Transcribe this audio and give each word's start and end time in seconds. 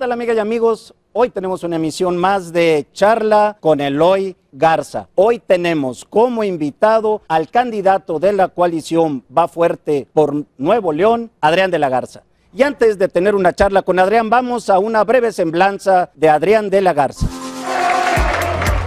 tal 0.00 0.12
amigas 0.12 0.34
y 0.34 0.38
amigos? 0.38 0.94
Hoy 1.12 1.28
tenemos 1.28 1.62
una 1.62 1.76
emisión 1.76 2.16
más 2.16 2.54
de 2.54 2.86
charla 2.94 3.58
con 3.60 3.82
Eloy 3.82 4.34
Garza. 4.50 5.08
Hoy 5.14 5.40
tenemos 5.46 6.06
como 6.08 6.42
invitado 6.42 7.20
al 7.28 7.50
candidato 7.50 8.18
de 8.18 8.32
la 8.32 8.48
coalición 8.48 9.22
Va 9.36 9.46
Fuerte 9.46 10.08
por 10.14 10.46
Nuevo 10.56 10.94
León, 10.94 11.30
Adrián 11.42 11.70
de 11.70 11.78
la 11.78 11.90
Garza. 11.90 12.22
Y 12.54 12.62
antes 12.62 12.98
de 12.98 13.08
tener 13.08 13.34
una 13.34 13.52
charla 13.52 13.82
con 13.82 13.98
Adrián, 13.98 14.30
vamos 14.30 14.70
a 14.70 14.78
una 14.78 15.04
breve 15.04 15.32
semblanza 15.32 16.10
de 16.14 16.30
Adrián 16.30 16.70
de 16.70 16.80
la 16.80 16.94
Garza. 16.94 17.26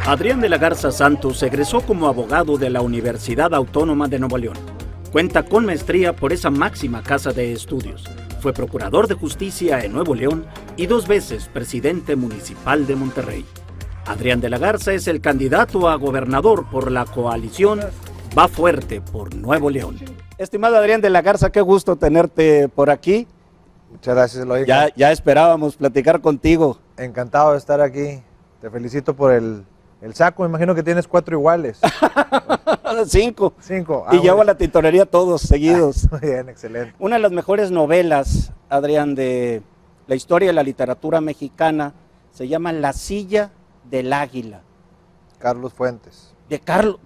Adrián 0.08 0.42
de 0.42 0.50
la 0.50 0.58
Garza 0.58 0.92
Santos 0.92 1.44
egresó 1.44 1.82
como 1.82 2.08
abogado 2.08 2.58
de 2.58 2.72
la 2.72 2.82
Universidad 2.82 3.54
Autónoma 3.54 4.08
de 4.08 4.18
Nuevo 4.18 4.40
León. 4.40 4.58
Cuenta 5.12 5.44
con 5.46 5.64
maestría 5.64 6.16
por 6.16 6.34
esa 6.34 6.50
máxima 6.50 7.04
casa 7.04 7.32
de 7.32 7.52
estudios 7.52 8.04
fue 8.44 8.52
procurador 8.52 9.08
de 9.08 9.16
justicia 9.16 9.80
en 9.86 9.94
Nuevo 9.94 10.14
León 10.14 10.46
y 10.76 10.88
dos 10.88 11.08
veces 11.08 11.48
presidente 11.48 12.16
municipal 12.16 12.88
de 12.88 12.96
Monterrey. 12.96 13.46
Adrián 14.06 14.42
de 14.42 14.50
la 14.50 14.58
Garza 14.58 14.94
es 14.94 15.08
el 15.08 15.22
candidato 15.22 15.88
a 15.88 15.96
gobernador 15.96 16.70
por 16.70 16.92
la 16.92 17.06
coalición 17.06 17.80
Va 18.38 18.48
Fuerte 18.48 19.00
por 19.00 19.36
Nuevo 19.36 19.70
León. 19.70 19.98
Estimado 20.38 20.78
Adrián 20.78 21.02
de 21.02 21.10
la 21.12 21.22
Garza, 21.22 21.52
qué 21.52 21.62
gusto 21.62 21.96
tenerte 21.96 22.68
por 22.68 22.90
aquí. 22.90 23.28
Muchas 23.92 24.16
gracias, 24.16 24.44
Eloy. 24.44 24.66
Ya, 24.66 24.90
ya 24.96 25.12
esperábamos 25.12 25.76
platicar 25.76 26.20
contigo. 26.20 26.80
Encantado 26.98 27.52
de 27.52 27.60
estar 27.60 27.80
aquí. 27.80 28.24
Te 28.60 28.72
felicito 28.72 29.16
por 29.16 29.32
el, 29.32 29.64
el 30.02 30.16
saco. 30.16 30.42
Me 30.42 30.50
imagino 30.50 30.74
que 30.74 30.82
tienes 30.82 31.08
cuatro 31.08 31.38
iguales. 31.38 31.80
Cinco. 33.06 33.54
Cinco. 33.60 34.06
y 34.12 34.20
llevo 34.20 34.42
a 34.42 34.46
la 34.46 34.56
tintorería 34.56 35.06
todos 35.06 35.42
seguidos. 35.44 36.10
Muy 36.12 36.22
bien, 36.22 36.50
excelente. 36.50 36.96
Una 37.00 37.18
de 37.18 37.22
las 37.22 37.32
mejores 37.32 37.70
novelas, 37.70 38.52
Adrián, 38.70 39.14
de 39.14 39.62
la 40.08 40.16
historia 40.16 40.50
de 40.50 40.54
la 40.54 40.64
literatura 40.64 41.22
mexicana 41.22 41.94
se 42.32 42.48
llama 42.48 42.74
La 42.74 42.94
silla 42.94 43.52
del 43.90 44.14
águila. 44.14 44.62
Carlos 45.40 45.74
Fuentes. 45.74 46.34
De 46.50 46.60
Carlos. 46.60 46.98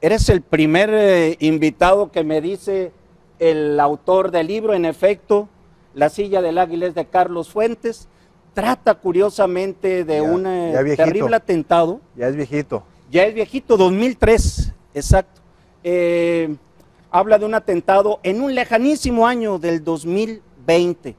Eres 0.00 0.28
el 0.28 0.42
primer 0.42 0.90
eh, 0.92 1.36
invitado 1.40 2.10
que 2.10 2.24
me 2.24 2.40
dice 2.40 2.92
el 3.38 3.78
autor 3.78 4.30
del 4.30 4.48
libro, 4.48 4.74
en 4.74 4.84
efecto, 4.84 5.48
La 5.94 6.08
silla 6.08 6.42
del 6.42 6.58
águila 6.58 6.86
es 6.86 6.94
de 6.94 7.06
Carlos 7.06 7.50
Fuentes. 7.50 8.08
Trata 8.54 8.94
curiosamente 8.94 10.04
de 10.04 10.20
un 10.20 10.46
eh, 10.46 10.94
terrible 10.96 11.36
atentado. 11.36 12.00
Ya 12.16 12.28
es 12.28 12.36
viejito. 12.36 12.82
Ya 13.10 13.24
es 13.24 13.34
viejito, 13.34 13.76
2003, 13.76 14.72
exacto. 14.94 15.40
Eh, 15.84 16.56
habla 17.10 17.38
de 17.38 17.44
un 17.44 17.54
atentado 17.54 18.20
en 18.22 18.40
un 18.40 18.54
lejanísimo 18.54 19.26
año 19.26 19.58
del 19.58 19.84
2020. 19.84 21.14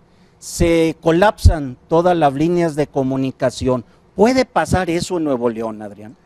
Se 0.53 0.97
colapsan 0.99 1.77
todas 1.87 2.17
las 2.17 2.33
líneas 2.33 2.75
de 2.75 2.85
comunicación. 2.87 3.85
¿Puede 4.13 4.43
pasar 4.43 4.89
eso 4.89 5.15
en 5.15 5.23
Nuevo 5.23 5.47
León, 5.49 5.81
Adrián? 5.81 6.17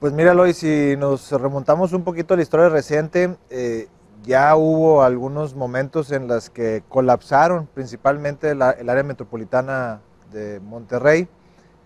Pues 0.00 0.12
mira, 0.12 0.32
Eloy, 0.32 0.52
si 0.52 0.96
nos 0.98 1.30
remontamos 1.30 1.92
un 1.92 2.02
poquito 2.02 2.34
a 2.34 2.36
la 2.36 2.42
historia 2.42 2.68
reciente, 2.68 3.36
eh, 3.48 3.86
ya 4.24 4.56
hubo 4.56 5.04
algunos 5.04 5.54
momentos 5.54 6.10
en 6.10 6.26
los 6.26 6.50
que 6.50 6.82
colapsaron 6.88 7.68
principalmente 7.72 8.56
la- 8.56 8.72
el 8.72 8.88
área 8.90 9.04
metropolitana 9.04 10.00
de 10.32 10.58
Monterrey. 10.58 11.28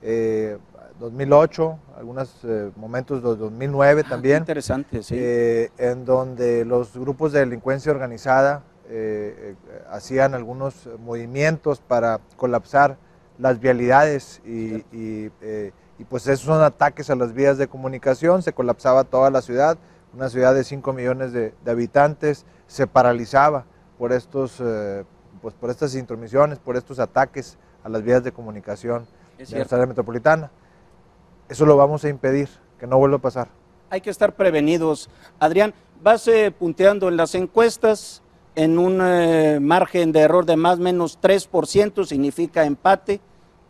Eh, 0.00 0.56
2008, 0.98 1.78
algunos 1.98 2.34
eh, 2.45 2.71
momentos 2.77 3.23
de 3.23 3.37
2009 3.37 4.05
Ah, 4.06 4.09
también. 4.09 4.39
interesante, 4.39 5.03
sí. 5.03 5.17
eh, 5.19 5.71
en 5.77 6.06
donde 6.06 6.65
los 6.65 6.97
grupos 6.97 7.33
de 7.33 7.41
delincuencia 7.41 7.93
organizada 7.93 8.62
eh, 8.89 9.56
eh, 9.69 9.83
hacían 9.91 10.34
algunos 10.34 10.89
movimientos 11.01 11.81
para 11.81 12.20
colapsar 12.37 12.98
las 13.37 13.59
vialidades 13.59 14.41
y, 14.44 14.77
y, 14.93 15.33
eh, 15.41 15.72
y, 15.99 16.05
pues 16.05 16.28
esos 16.28 16.47
son 16.47 16.62
ataques 16.62 17.10
a 17.10 17.16
las 17.16 17.33
vías 17.33 17.59
de 17.59 17.66
comunicación, 17.66 18.43
se 18.43 18.53
colapsaba 18.53 19.03
toda 19.03 19.31
la 19.31 19.43
ciudad, 19.43 19.77
una 20.15 20.28
ciudad 20.28 20.55
de 20.55 20.62
5 20.62 20.93
millones 20.93 21.33
de, 21.33 21.53
de 21.65 21.71
habitantes, 21.71 22.47
se 22.69 22.87
paralizaba 22.87 23.65
por, 23.99 24.12
estos, 24.12 24.62
pues 25.43 25.55
por 25.55 25.71
estas 25.71 25.94
intromisiones, 25.97 26.59
por 26.60 26.77
estos 26.77 27.00
ataques 27.00 27.59
a 27.83 27.89
las 27.89 28.03
vías 28.03 28.22
de 28.22 28.31
comunicación 28.31 29.03
es 29.33 29.39
de 29.39 29.47
cierto. 29.47 29.56
nuestra 29.59 29.78
área 29.78 29.87
metropolitana. 29.89 30.50
Eso 31.49 31.66
lo 31.66 31.77
vamos 31.77 32.05
a 32.05 32.09
impedir, 32.09 32.49
que 32.78 32.87
no 32.87 32.99
vuelva 32.99 33.16
a 33.16 33.21
pasar. 33.21 33.49
Hay 33.91 34.00
que 34.00 34.10
estar 34.10 34.34
prevenidos. 34.34 35.10
Adrián, 35.41 35.75
vas 36.03 36.31
punteando 36.59 37.09
en 37.09 37.16
las 37.16 37.34
encuestas 37.34 38.22
en 38.56 38.78
un 38.78 39.00
eh, 39.03 39.61
margen 39.61 40.11
de 40.12 40.21
error 40.21 40.47
de 40.47 40.56
más 40.56 40.78
o 40.78 40.83
menos 40.83 41.21
3%, 41.21 42.05
significa 42.06 42.65
empate 42.65 43.21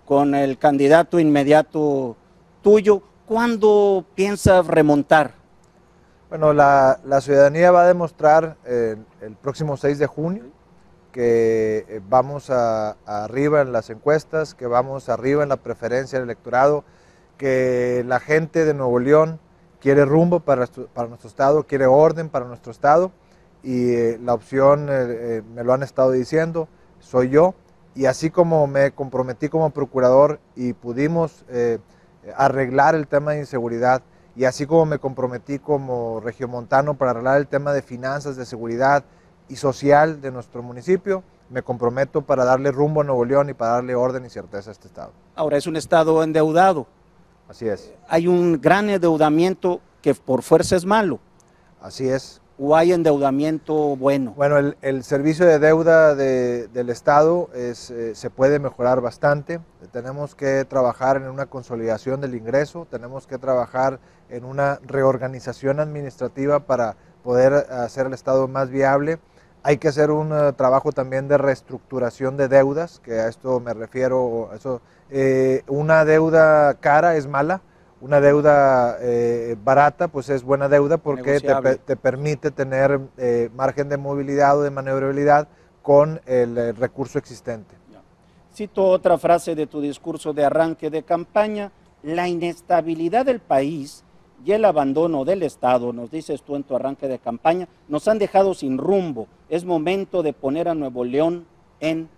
con 0.05 0.35
el 0.35 0.59
candidato 0.59 1.19
inmediato 1.19 2.17
tuyo. 2.63 3.03
¿Cuándo 3.27 4.05
piensas 4.15 4.67
remontar? 4.69 5.35
Bueno, 6.29 6.53
la, 6.53 7.01
la 7.05 7.21
ciudadanía 7.21 7.73
va 7.73 7.83
a 7.83 7.89
demostrar 7.89 8.57
eh, 8.65 8.97
el 9.21 9.35
próximo 9.35 9.77
6 9.77 9.99
de 9.99 10.07
junio 10.07 10.45
que 11.11 11.85
eh, 11.89 12.01
vamos 12.09 12.51
a, 12.51 12.91
arriba 13.07 13.63
en 13.63 13.73
las 13.73 13.91
encuestas, 13.91 14.55
que 14.55 14.67
vamos 14.67 15.09
arriba 15.09 15.43
en 15.43 15.49
la 15.49 15.57
preferencia 15.57 16.19
del 16.19 16.29
electorado, 16.29 16.85
que 17.39 18.05
la 18.07 18.21
gente 18.21 18.65
de 18.65 18.75
Nuevo 18.75 19.01
León 19.01 19.41
quiere 19.81 20.05
rumbo 20.05 20.41
para, 20.41 20.67
para 20.95 21.09
nuestro 21.09 21.29
estado, 21.29 21.65
quiere 21.65 21.87
orden 21.87 22.29
para 22.29 22.45
nuestro 22.45 22.71
estado 22.71 23.11
y 23.67 23.95
eh, 23.95 24.21
la 24.23 24.33
opción, 24.33 24.89
eh, 24.89 24.93
eh, 24.93 25.43
me 25.53 25.65
lo 25.65 25.73
han 25.73 25.83
estado 25.83 26.13
diciendo, 26.13 26.69
soy 27.01 27.31
yo. 27.31 27.55
Y 27.97 28.07
así 28.07 28.31
como 28.31 28.67
me 28.69 28.93
comprometí 28.93 29.49
como 29.49 29.71
procurador 29.71 30.39
y 30.55 30.75
pudimos 30.75 31.47
arreglar 32.37 32.95
el 32.95 33.07
tema 33.09 33.33
de 33.33 33.39
inseguridad, 33.39 34.03
y 34.37 34.45
así 34.45 34.67
como 34.67 34.85
me 34.85 34.99
comprometí 34.99 35.59
como 35.59 36.21
regiomontano 36.21 36.99
para 36.99 37.13
arreglar 37.13 37.39
el 37.39 37.47
tema 37.47 37.73
de 37.73 37.81
finanzas, 37.81 38.37
de 38.37 38.45
seguridad 38.45 39.03
y 39.49 39.57
social 39.57 40.21
de 40.21 40.31
nuestro 40.31 40.63
municipio, 40.63 41.25
me 41.49 41.63
comprometo 41.63 42.21
para 42.21 42.45
darle 42.45 42.71
rumbo 42.71 43.01
a 43.01 43.05
Nuevo 43.05 43.25
León 43.25 43.49
y 43.49 43.55
para 43.55 43.73
darle 43.73 43.95
orden 43.95 44.27
y 44.27 44.29
certeza 44.29 44.71
a 44.71 44.73
este 44.73 44.89
estado. 44.89 45.13
Ahora 45.35 45.57
es 45.57 45.67
un 45.67 45.77
estado 45.77 46.23
endeudado. 46.23 46.87
Así 47.49 47.67
es, 47.67 47.95
Hay 48.09 48.29
un 48.29 48.61
gran 48.61 48.91
endeudamiento 48.91 49.81
que 50.03 50.15
por 50.15 50.43
fuerza 50.43 50.77
es 50.77 50.85
malo 50.85 51.19
así 51.87 52.09
es. 52.09 52.41
O 52.59 52.75
hay 52.75 52.93
endeudamiento 52.93 53.75
bueno. 53.97 54.33
Bueno, 54.37 54.75
el, 54.81 55.05
servicio 55.05 55.45
de 55.47 55.59
deuda 55.59 56.15
de- 56.15 56.69
del 56.69 56.89
Estado 56.91 57.51
es, 57.55 57.91
eh, 57.91 58.15
se 58.15 58.31
puede 58.31 58.59
mejorar 58.59 59.01
bastante. 59.01 59.61
Tenemos 59.93 60.35
que 60.35 60.65
trabajar 60.65 61.17
en 61.19 61.29
una 61.29 61.47
consolidación 61.47 62.21
del 62.21 62.35
ingreso, 62.35 62.87
tenemos 62.91 63.27
que 63.27 63.39
trabajar 63.39 63.99
en 64.31 64.45
una 64.45 64.81
reorganización 64.87 65.81
administrativa 65.81 66.61
para 66.61 66.97
poder 67.23 67.53
hacer 67.71 68.07
el 68.07 68.15
Estado 68.15 68.49
más 68.49 68.71
viable. 68.71 69.19
Hay 69.63 69.79
que 69.79 69.89
hacer 69.89 70.11
un 70.11 70.33
eh, 70.33 70.53
trabajo 70.53 70.93
también 70.93 71.29
de 71.29 71.39
reestructuración 71.39 72.37
de 72.37 72.49
deudas, 72.49 73.01
que 73.01 73.15
a 73.21 73.29
esto 73.29 73.61
me 73.61 73.75
refiero. 73.75 74.51
Eso, 74.55 74.81
eh, 75.11 75.63
una 75.67 76.05
deuda 76.05 76.75
cara 76.75 77.17
es 77.17 77.27
mala, 77.27 77.61
una 78.07 78.21
deuda 78.21 78.99
eh, 79.01 79.57
barata 79.63 80.07
pues 80.07 80.29
es 80.29 80.45
buena 80.45 80.69
deuda 80.69 80.97
porque 80.97 81.41
te, 81.41 81.77
te 81.77 81.97
permite 81.97 82.53
tener 82.53 83.01
eh, 83.19 83.51
margen 83.55 83.89
de 83.89 83.97
movilidad 83.97 84.59
o 84.59 84.63
de 84.63 84.71
maniobrabilidad 84.71 85.49
con 85.83 86.21
el, 86.27 86.57
eh, 86.57 86.73
recurso 86.73 87.19
existente. 87.19 87.75
Cito 88.55 88.85
otra 88.85 89.19
frase 89.19 89.55
de 89.55 89.67
tu 89.67 89.81
discurso 89.81 90.33
de 90.33 90.45
arranque 90.45 90.89
de 90.89 91.03
campaña, 91.03 91.73
la 92.03 92.27
inestabilidad 92.29 93.27
del 93.27 93.41
país 93.41 94.03
y 94.45 94.53
el 94.53 94.65
abandono 94.65 95.25
del 95.25 95.43
Estado, 95.43 95.93
nos 95.93 96.11
dices 96.11 96.43
tú 96.43 96.57
en 96.57 96.63
tu 96.63 96.75
arranque 96.75 97.09
de 97.09 97.19
campaña, 97.19 97.69
nos 97.89 98.09
han 98.09 98.19
dejado 98.19 98.55
sin 98.55 98.79
rumbo. 98.79 99.27
Es 99.51 99.65
momento 99.65 100.23
de 100.23 100.33
poner 100.33 100.69
a 100.69 100.75
Nuevo 100.75 101.05
León 101.05 101.45
en 101.81 102.09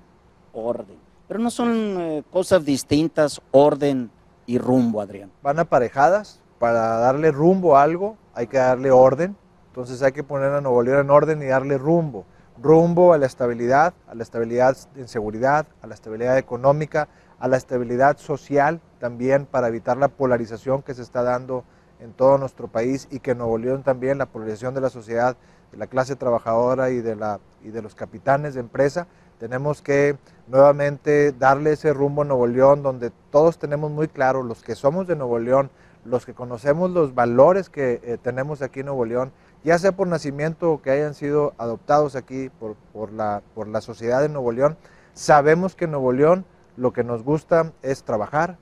orden. 0.52 0.96
Pero 1.26 1.40
no 1.40 1.50
son 1.50 1.96
eh, 1.98 2.22
cosas 2.30 2.64
distintas, 2.64 3.40
orden 3.50 4.10
y 4.48 4.56
rumbo, 4.58 5.02
Adrián. 5.02 5.30
Van 5.42 5.58
aparejadas, 5.60 6.40
para 6.58 6.98
darle 6.98 7.30
rumbo 7.30 7.76
a 7.76 7.82
algo 7.82 8.16
hay 8.34 8.46
que 8.46 8.56
darle 8.56 8.90
orden, 8.90 9.36
entonces 9.66 10.02
hay 10.02 10.12
que 10.12 10.24
poner 10.24 10.50
a 10.52 10.60
Nuevo 10.60 10.82
León 10.82 11.00
en 11.00 11.10
orden 11.10 11.42
y 11.42 11.46
darle 11.46 11.76
rumbo. 11.76 12.24
Rumbo 12.60 13.12
a 13.12 13.18
la 13.18 13.26
estabilidad, 13.26 13.92
a 14.08 14.14
la 14.14 14.22
estabilidad 14.22 14.76
en 14.96 15.06
seguridad, 15.06 15.66
a 15.82 15.86
la 15.86 15.94
estabilidad 15.94 16.38
económica, 16.38 17.08
a 17.38 17.46
la 17.46 17.58
estabilidad 17.58 18.16
social 18.16 18.80
también 18.98 19.44
para 19.44 19.68
evitar 19.68 19.98
la 19.98 20.08
polarización 20.08 20.82
que 20.82 20.94
se 20.94 21.02
está 21.02 21.22
dando 21.22 21.64
en 22.00 22.14
todo 22.14 22.38
nuestro 22.38 22.68
país 22.68 23.06
y 23.10 23.20
que 23.20 23.34
Nuevo 23.34 23.58
León 23.58 23.82
también 23.82 24.16
la 24.16 24.26
polarización 24.26 24.74
de 24.74 24.80
la 24.80 24.88
sociedad, 24.88 25.36
de 25.72 25.78
la 25.78 25.88
clase 25.88 26.16
trabajadora 26.16 26.90
y 26.90 27.02
de, 27.02 27.16
la, 27.16 27.38
y 27.62 27.68
de 27.68 27.82
los 27.82 27.94
capitanes 27.94 28.54
de 28.54 28.60
empresa. 28.60 29.06
Tenemos 29.38 29.82
que 29.82 30.16
nuevamente 30.48 31.32
darle 31.32 31.72
ese 31.72 31.92
rumbo 31.92 32.22
a 32.22 32.24
Nuevo 32.24 32.46
León 32.46 32.82
donde 32.82 33.10
todos 33.30 33.58
tenemos 33.58 33.90
muy 33.90 34.08
claro, 34.08 34.42
los 34.42 34.62
que 34.62 34.74
somos 34.74 35.06
de 35.06 35.16
Nuevo 35.16 35.38
León, 35.38 35.70
los 36.04 36.26
que 36.26 36.34
conocemos 36.34 36.90
los 36.90 37.14
valores 37.14 37.68
que 37.68 38.00
eh, 38.02 38.18
tenemos 38.20 38.62
aquí 38.62 38.80
en 38.80 38.86
Nuevo 38.86 39.04
León, 39.04 39.32
ya 39.64 39.78
sea 39.78 39.92
por 39.92 40.08
nacimiento 40.08 40.72
o 40.72 40.82
que 40.82 40.90
hayan 40.90 41.14
sido 41.14 41.54
adoptados 41.58 42.16
aquí 42.16 42.50
por, 42.58 43.12
la 43.12 43.80
sociedad 43.80 44.20
de 44.20 44.28
Nuevo 44.28 44.52
León, 44.52 44.76
sabemos 45.12 45.74
que 45.74 45.84
en 45.84 45.92
Nuevo 45.92 46.12
León 46.12 46.44
lo 46.76 46.92
que 46.92 47.04
nos 47.04 47.22
gusta 47.22 47.72
es 47.82 48.04
trabajar, 48.04 48.56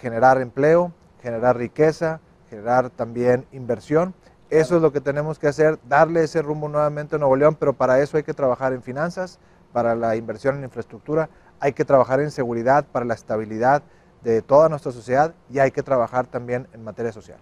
generar 0.00 0.40
empleo, 0.40 0.92
generar 1.22 1.56
riqueza, 1.56 2.20
generar 2.50 2.90
también 2.90 3.46
inversión. 3.52 4.14
Eso 4.50 4.76
es 4.76 4.82
lo 4.82 4.92
que 4.92 5.00
tenemos 5.00 5.38
que 5.38 5.48
hacer, 5.48 5.78
darle 5.88 6.24
ese 6.24 6.42
rumbo 6.42 6.68
nuevamente 6.68 7.16
a 7.16 7.18
Nuevo 7.18 7.36
León, 7.36 7.56
pero 7.58 7.72
para 7.72 8.00
eso 8.00 8.18
hay 8.18 8.22
que 8.22 8.34
trabajar 8.34 8.74
en 8.74 8.82
finanzas, 8.82 9.38
para 9.72 9.94
la 9.94 10.16
inversión 10.16 10.58
en 10.58 10.64
infraestructura, 10.64 11.28
hay 11.60 11.72
que 11.72 11.84
trabajar 11.84 12.20
en 12.20 12.30
seguridad 12.30 12.84
para 12.90 13.04
la 13.04 13.14
estabilidad 13.14 13.82
de 14.22 14.42
toda 14.42 14.68
nuestra 14.68 14.92
sociedad 14.92 15.34
y 15.50 15.58
hay 15.58 15.70
que 15.70 15.82
trabajar 15.82 16.26
también 16.26 16.66
en 16.72 16.84
materia 16.84 17.12
social. 17.12 17.38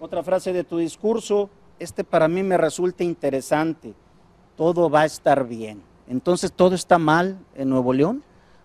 Otra 0.00 0.22
frase 0.22 0.52
de 0.52 0.64
tu 0.64 0.78
discurso, 0.78 1.48
este 1.78 2.04
para 2.04 2.28
mí 2.28 2.42
me 2.42 2.58
resulta 2.58 3.04
interesante, 3.04 3.94
todo 4.56 4.90
va 4.90 5.02
a 5.02 5.04
estar 5.06 5.46
bien. 5.46 5.82
Entonces, 6.08 6.52
¿todo 6.52 6.74
está 6.74 6.98
mal 6.98 7.38
en 7.54 7.70
Nuevo 7.70 7.92
León? 7.92 8.22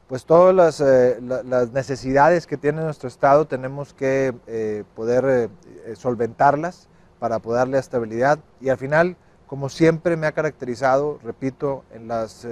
Pues 0.07 0.25
todas 0.25 0.55
las, 0.55 0.79
eh, 0.79 1.19
las 1.21 1.71
necesidades 1.71 2.47
que 2.47 2.57
tiene 2.57 2.81
nuestro 2.81 3.09
Estado 3.09 3.45
tenemos 3.45 3.93
que 3.93 4.33
eh, 4.47 4.83
poder 4.95 5.49
eh, 5.85 5.95
solventarlas 5.95 6.87
para 7.19 7.39
poder 7.39 7.59
darle 7.59 7.77
estabilidad 7.77 8.39
y 8.61 8.69
al 8.69 8.77
final, 8.77 9.17
como 9.47 9.69
siempre 9.69 10.17
me 10.17 10.27
ha 10.27 10.33
caracterizado, 10.33 11.19
repito, 11.23 11.83
en 11.93 12.07
las 12.07 12.45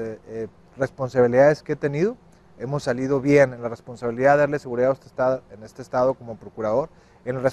responsabilidades 0.78 1.62
que 1.62 1.74
he 1.74 1.76
tenido, 1.76 2.18
hemos 2.58 2.84
salido 2.84 3.22
bien 3.22 3.54
en 3.54 3.62
la 3.62 3.70
responsabilidad 3.70 4.34
de 4.34 4.40
darle 4.40 4.60
seguridad 4.60 4.92
a 4.92 4.94
este 4.94 5.08
estado, 5.08 5.42
en 5.52 5.64
este 5.64 5.82
estado 5.82 6.14
como 6.14 6.38
procurador, 6.38 6.90
en 7.26 7.36
la 7.36 7.50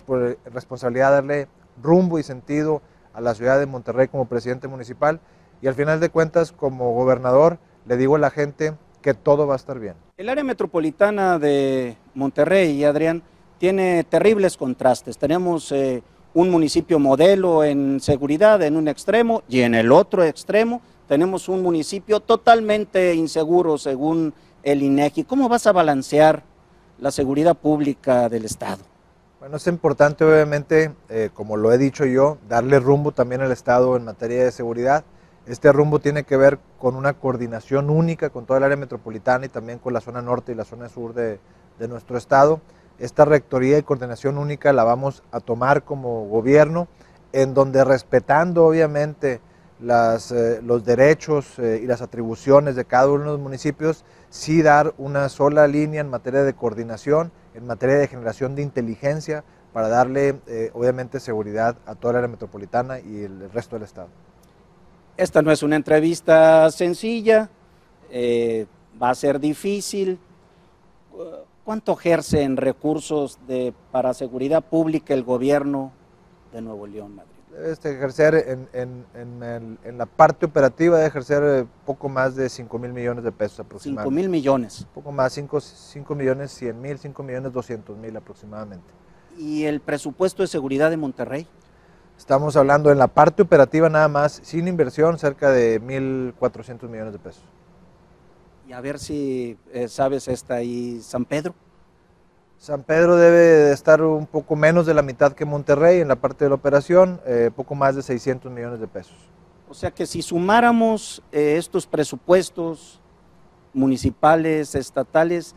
responsabilidad 0.47 1.09
de 1.09 1.15
darle 1.15 1.49
rumbo 1.83 2.19
y 2.19 2.23
sentido 2.23 2.83
a 3.15 3.21
la 3.21 3.35
ciudad 3.35 3.59
de 3.59 3.67
Monterrey 3.67 4.09
como 4.09 4.27
presidente 4.27 4.69
municipal 4.69 5.21
y 5.61 5.67
al 5.67 5.75
final 5.75 6.01
de 6.01 6.09
cuentas 6.11 6.53
como 6.53 6.93
gobernador 6.93 7.59
le 7.87 7.97
digo 7.97 8.17
a 8.17 8.19
la 8.19 8.31
gente 8.31 8.75
que 9.01 9.15
todo 9.15 9.47
va 9.47 9.55
a 9.55 9.57
estar 9.57 9.79
bien. 9.79 9.95
El 10.17 10.29
área 10.29 10.45
metropolitana 10.45 11.39
de 11.39 11.97
Monterrey, 12.15 12.85
Adrián, 12.85 13.23
tiene 13.59 14.05
terribles 14.05 14.57
contrastes. 14.57 15.19
Tenemos 15.19 15.73
eh, 15.73 16.03
un 16.35 16.51
municipio 16.51 16.99
modelo 16.99 17.63
en 17.65 18.01
seguridad 18.01 18.63
en 18.63 18.77
un 18.77 18.89
extremo 18.89 19.43
y 19.49 19.61
en 19.61 19.75
el 19.75 19.93
otro 19.93 20.25
extremo 20.25 20.81
tenemos 21.07 21.49
un 21.49 21.63
municipio 21.63 22.21
totalmente 22.21 23.15
inseguro 23.15 23.77
según 23.77 24.33
el 24.63 24.83
INEGI. 24.83 25.25
¿Cómo 25.25 25.49
vas 25.49 25.67
a 25.67 25.73
balancear 25.73 26.43
la 26.99 27.11
seguridad 27.11 27.55
pública 27.55 28.29
del 28.29 28.45
Estado? 28.45 28.83
Bueno, 29.41 29.57
es 29.57 29.67
importante 29.67 30.25
obviamente, 30.25 30.93
eh, 31.09 31.31
como 31.35 31.57
lo 31.57 31.73
he 31.73 31.79
dicho 31.79 32.05
yo, 32.07 32.39
darle 32.49 32.79
rumbo 32.79 33.13
también 33.13 33.43
al 33.43 33.53
Estado 33.53 33.97
en 33.97 34.05
materia 34.05 34.45
de 34.45 34.53
seguridad. 34.53 35.05
Este 35.47 35.73
rumbo 35.73 35.99
tiene 35.99 36.23
que 36.23 36.37
ver 36.37 36.61
con 36.79 36.95
una 36.95 37.15
coordinación 37.15 37.91
única 37.91 38.31
con 38.31 38.47
toda 38.47 38.59
el 38.59 38.65
área 38.65 38.77
metropolitana 38.77 39.45
y 39.45 39.49
también 39.49 39.81
con 39.81 39.93
la 39.93 40.01
zona 40.01 40.23
norte 40.23 40.53
y 40.53 40.55
la 40.55 40.65
zona 40.65 40.89
sur 40.89 41.13
de, 41.13 41.41
de 41.79 41.89
nuestro 41.89 42.17
Estado. 42.17 42.61
Esta 43.03 43.25
rectoría 43.25 43.79
y 43.79 43.83
coordinación 43.83 44.39
única 44.39 44.73
la 44.73 44.85
vamos 44.85 45.25
a 45.33 45.41
tomar 45.41 45.83
como 45.83 46.29
gobierno, 46.29 46.87
en 47.33 47.53
donde 47.53 47.83
respetando 47.83 48.65
obviamente 48.65 49.41
las, 49.81 50.31
eh, 50.31 50.61
los 50.63 50.85
derechos 50.85 51.59
eh, 51.59 51.81
y 51.83 51.87
las 51.87 52.01
atribuciones 52.01 52.77
de 52.77 52.85
cada 52.85 53.11
uno 53.11 53.25
de 53.25 53.31
los 53.31 53.41
municipios, 53.41 54.05
sí 54.31 54.63
dar 54.63 54.95
una 54.99 55.29
sola 55.31 55.67
línea 55.67 56.01
en 56.01 56.11
materia 56.11 56.45
de 56.45 56.55
coordinación, 56.55 57.33
en 57.55 57.67
materia 57.67 57.97
de 57.97 58.07
generación 58.07 58.55
de 58.55 58.63
inteligencia, 58.63 59.43
para 59.73 59.89
darle 59.89 60.39
eh, 60.47 60.71
obviamente 60.73 61.19
seguridad 61.19 61.75
a 61.87 61.97
toda 61.97 62.13
la 62.13 62.19
área 62.21 62.29
metropolitana 62.29 63.01
y 63.01 63.25
el 63.25 63.51
resto 63.51 63.75
del 63.75 63.83
Estado. 63.83 64.11
Esta 65.17 65.43
no 65.43 65.51
es 65.51 65.65
una 65.65 65.75
entrevista 65.75 66.71
sencilla, 66.71 67.51
va 69.03 69.11
a 69.11 69.15
ser 69.17 69.41
difícil. 69.41 70.21
¿Cuánto 71.65 71.93
ejerce 71.93 72.43
en 72.43 72.57
recursos 72.57 73.39
de, 73.47 73.73
para 73.93 74.15
seguridad 74.15 74.63
pública 74.65 75.15
el 75.15 75.23
gobierno 75.23 75.93
de 76.53 76.61
Nuevo 76.61 76.87
León, 76.87 77.15
Madrid? 77.15 77.33
este, 77.65 77.93
ejercer 77.93 78.35
en, 78.35 78.69
en, 78.73 79.05
en, 79.15 79.79
en, 79.85 79.99
la 79.99 80.07
parte 80.07 80.47
operativa, 80.47 80.99
de 80.99 81.07
ejercer 81.07 81.43
eh, 81.45 81.67
poco 81.85 82.09
más 82.09 82.35
de 82.35 82.49
5 82.49 82.79
mil 82.79 82.93
millones 82.93 83.25
de 83.25 83.33
pesos 83.33 83.61
aproximadamente. 83.61 84.11
5 84.11 84.11
mil 84.11 84.29
millones. 84.29 84.87
Poco 84.95 85.13
más, 85.13 85.33
5, 85.33 85.61
5 85.61 86.15
millones 86.15 86.51
100 86.53 86.81
mil, 86.81 86.99
5 86.99 87.23
millones 87.23 87.53
200 87.53 87.97
mil 87.97 88.17
aproximadamente. 88.17 88.87
¿Y 89.39 89.65
el 89.65 89.81
presupuesto 89.81 90.43
de 90.43 90.47
seguridad 90.47 90.91
de 90.91 90.97
Monterrey? 90.97 91.47
Estamos 92.19 92.57
hablando 92.57 92.91
en 92.91 92.99
la 92.99 93.09
parte 93.09 93.43
operativa 93.43 93.89
nada 93.89 94.09
más, 94.09 94.41
sin 94.43 94.69
inversión, 94.69 95.19
cerca 95.19 95.51
de 95.51 95.81
1.400 95.81 96.89
millones 96.89 97.13
de 97.13 97.19
pesos. 97.19 97.43
Y 98.69 98.73
a 98.73 98.81
ver 98.81 98.99
si 98.99 99.57
eh, 99.73 99.89
sabes 99.89 100.29
esta 100.29 100.55
ahí, 100.55 101.01
San 101.03 101.25
Pedro. 101.25 101.55
San 102.59 102.85
Pedro 102.85 103.17
debe 103.17 103.39
de 103.39 103.73
estar 103.73 104.03
un 104.03 104.27
poco 104.27 104.55
menos 104.55 104.87
de 104.87 104.95
la 104.95 105.03
mitad 105.03 105.33
que 105.33 105.45
Monterrey 105.45 106.01
en 106.01 106.07
la 106.07 106.17
parte 106.17 106.45
de 106.45 106.49
la 106.49 106.55
operación, 106.55 107.21
eh, 107.27 107.51
poco 107.55 107.75
más 107.75 107.97
de 107.97 108.03
600 108.03 108.53
millones 108.53 108.79
de 108.79 108.87
pesos. 108.87 109.17
O 109.69 109.75
sea 109.75 109.91
que 109.91 110.07
si 110.07 110.23
sumáramos 110.23 111.23
eh, 111.33 111.57
estos 111.59 111.87
presupuestos 111.87 113.01
municipales, 113.75 114.75
estatales, 114.77 115.57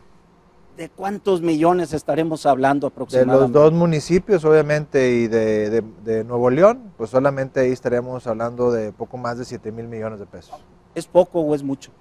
¿de 0.76 0.88
cuántos 0.88 1.42
millones 1.42 1.92
estaremos 1.92 2.44
hablando 2.44 2.86
aproximadamente? 2.86 3.36
De 3.36 3.40
los 3.42 3.52
dos 3.52 3.72
municipios, 3.72 4.44
obviamente, 4.44 5.12
y 5.12 5.28
de, 5.28 5.84
de, 6.02 6.24
Nuevo 6.24 6.50
León, 6.50 6.92
pues 6.96 7.10
solamente 7.10 7.60
ahí 7.60 7.70
estaríamos 7.70 8.26
hablando 8.26 8.72
de 8.72 8.92
poco 8.92 9.16
más 9.16 9.38
de 9.38 9.44
7 9.44 9.70
mil 9.70 9.86
millones 9.86 10.18
de 10.18 10.26
pesos. 10.26 10.56
¿Es 10.94 11.06
poco 11.06 11.40
o 11.40 11.54
es 11.54 11.62
mucho? 11.62 11.92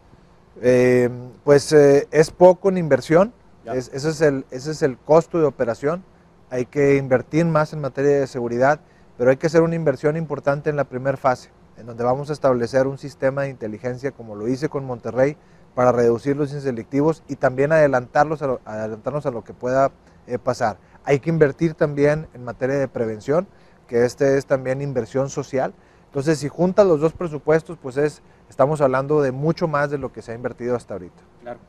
Eh, 0.61 1.09
pues 1.43 1.71
es 1.73 2.31
poco 2.31 2.69
en 2.69 2.77
inversión 2.77 3.33
ese, 3.73 4.09
es 4.09 4.21
el, 4.21 4.45
ese 4.51 4.71
es 4.71 4.81
el 4.81 4.97
costo 4.97 5.39
de 5.39 5.45
operación. 5.45 6.03
Hay 6.49 6.65
que 6.65 6.97
invertir 6.97 7.45
más 7.45 7.73
en 7.73 7.81
materia 7.81 8.19
de 8.19 8.27
seguridad, 8.27 8.79
pero 9.17 9.31
hay 9.31 9.37
que 9.37 9.47
hacer 9.47 9.61
una 9.61 9.75
inversión 9.75 10.17
importante 10.17 10.69
en 10.69 10.75
la 10.75 10.83
primera 10.83 11.17
fase, 11.17 11.49
en 11.77 11.85
donde 11.85 12.03
vamos 12.03 12.29
a 12.29 12.33
establecer 12.33 12.85
un 12.87 12.97
sistema 12.97 13.43
de 13.43 13.49
inteligencia, 13.49 14.11
como 14.11 14.35
lo 14.35 14.47
hice 14.47 14.69
con 14.69 14.85
Monterrey, 14.85 15.37
para 15.73 15.91
reducir 15.91 16.37
los 16.37 16.49
índices 16.49 16.63
delictivos 16.63 17.23
y 17.27 17.35
también 17.35 17.71
adelantarlos 17.71 18.41
a 18.41 18.47
lo, 18.47 18.61
adelantarnos 18.65 19.25
a 19.25 19.31
lo 19.31 19.43
que 19.43 19.53
pueda 19.53 19.91
eh, 20.27 20.37
pasar. 20.37 20.77
Hay 21.03 21.19
que 21.19 21.29
invertir 21.29 21.73
también 21.73 22.27
en 22.33 22.43
materia 22.43 22.75
de 22.75 22.87
prevención, 22.87 23.47
que 23.87 24.05
este 24.05 24.37
es 24.37 24.45
también 24.45 24.81
inversión 24.81 25.29
social. 25.29 25.73
Entonces, 26.05 26.39
si 26.39 26.47
juntas 26.47 26.85
los 26.85 27.01
dos 27.01 27.13
presupuestos, 27.13 27.77
pues 27.81 27.97
es, 27.97 28.21
estamos 28.49 28.81
hablando 28.81 29.21
de 29.21 29.31
mucho 29.31 29.67
más 29.67 29.89
de 29.89 29.97
lo 29.97 30.11
que 30.11 30.21
se 30.21 30.31
ha 30.31 30.35
invertido 30.35 30.75
hasta 30.75 30.93
ahorita. 30.93 31.21
Claro. 31.41 31.59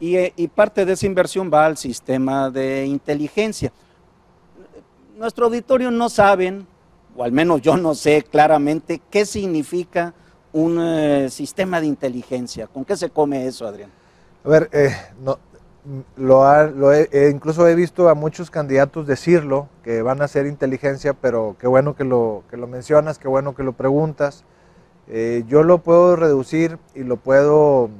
Eh, 0.00 0.32
y, 0.34 0.48
parte 0.48 0.84
de 0.84 0.94
esa 0.94 1.06
inversión 1.06 1.50
va 1.52 1.64
al 1.64 1.76
sistema 1.76 2.50
de 2.50 2.86
inteligencia. 2.86 3.72
Nuestro 5.16 5.46
auditorio 5.46 5.92
no 5.92 6.08
saben, 6.08 6.66
o 7.16 7.22
al 7.22 7.30
menos 7.30 7.62
yo 7.62 7.76
no 7.76 7.94
sé 7.94 8.24
claramente, 8.24 9.00
qué 9.10 9.24
significa 9.24 10.12
un 10.52 10.78
eh, 10.80 11.28
sistema 11.30 11.80
de 11.80 11.86
inteligencia. 11.86 12.66
¿Con 12.66 12.84
qué 12.84 12.96
se 12.96 13.10
come 13.10 13.46
eso, 13.46 13.64
Adrián? 13.64 13.90
A 14.44 14.48
ver, 14.48 14.68
eh, 14.72 14.90
no, 15.22 15.38
lo, 16.16 16.92
he, 16.92 17.30
incluso 17.30 17.66
he 17.66 17.74
visto 17.74 18.08
a 18.08 18.14
muchos 18.14 18.50
candidatos 18.50 19.06
decirlo, 19.06 19.68
que 19.82 20.02
van 20.02 20.20
a 20.20 20.24
hacer 20.24 20.46
inteligencia, 20.46 21.12
pero 21.12 21.56
qué 21.60 21.66
bueno 21.66 21.94
que 21.94 22.04
lo, 22.04 22.42
que 22.50 22.56
lo 22.56 22.66
mencionas, 22.66 23.18
qué 23.18 23.28
bueno 23.28 23.54
que 23.54 23.62
lo 23.62 23.72
preguntas. 23.72 24.44
Yo 25.46 25.62
lo 25.62 25.78
puedo 25.82 26.16
reducir 26.16 26.78
y 26.94 27.02
lo 27.02 27.16
puedo 27.18 27.90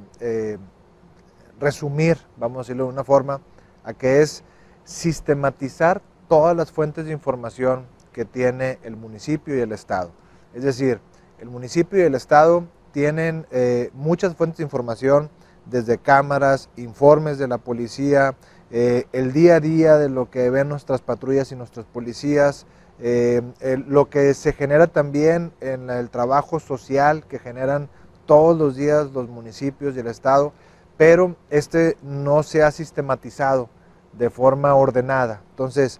resumir, 1.59 2.17
vamos 2.37 2.57
a 2.57 2.61
decirlo 2.61 2.85
de 2.85 2.89
una 2.89 3.03
forma, 3.03 3.41
a 3.83 3.93
que 3.93 4.21
es 4.21 4.43
sistematizar 4.83 6.01
todas 6.27 6.55
las 6.55 6.71
fuentes 6.71 7.05
de 7.05 7.11
información 7.11 7.85
que 8.11 8.25
tiene 8.25 8.79
el 8.83 8.95
municipio 8.95 9.57
y 9.57 9.59
el 9.61 9.71
Estado. 9.71 10.11
Es 10.53 10.63
decir, 10.63 10.99
el 11.39 11.49
municipio 11.49 11.99
y 11.99 12.03
el 12.03 12.15
Estado 12.15 12.65
tienen 12.91 13.47
eh, 13.51 13.89
muchas 13.93 14.35
fuentes 14.35 14.57
de 14.57 14.63
información, 14.63 15.29
desde 15.65 15.97
cámaras, 15.97 16.69
informes 16.75 17.37
de 17.37 17.47
la 17.47 17.57
policía, 17.57 18.35
eh, 18.71 19.05
el 19.13 19.33
día 19.33 19.55
a 19.55 19.59
día 19.59 19.97
de 19.97 20.09
lo 20.09 20.29
que 20.29 20.49
ven 20.49 20.69
nuestras 20.69 21.01
patrullas 21.01 21.51
y 21.51 21.55
nuestros 21.55 21.85
policías, 21.85 22.65
eh, 22.99 23.41
lo 23.87 24.09
que 24.09 24.33
se 24.33 24.53
genera 24.53 24.87
también 24.87 25.51
en 25.61 25.89
el 25.89 26.09
trabajo 26.09 26.59
social 26.59 27.25
que 27.27 27.39
generan 27.39 27.89
todos 28.25 28.57
los 28.57 28.75
días 28.75 29.11
los 29.11 29.27
municipios 29.27 29.95
y 29.95 29.99
el 29.99 30.07
Estado 30.07 30.53
pero 30.97 31.35
este 31.49 31.97
no 32.01 32.43
se 32.43 32.63
ha 32.63 32.71
sistematizado 32.71 33.69
de 34.13 34.29
forma 34.29 34.75
ordenada. 34.75 35.41
Entonces, 35.51 35.99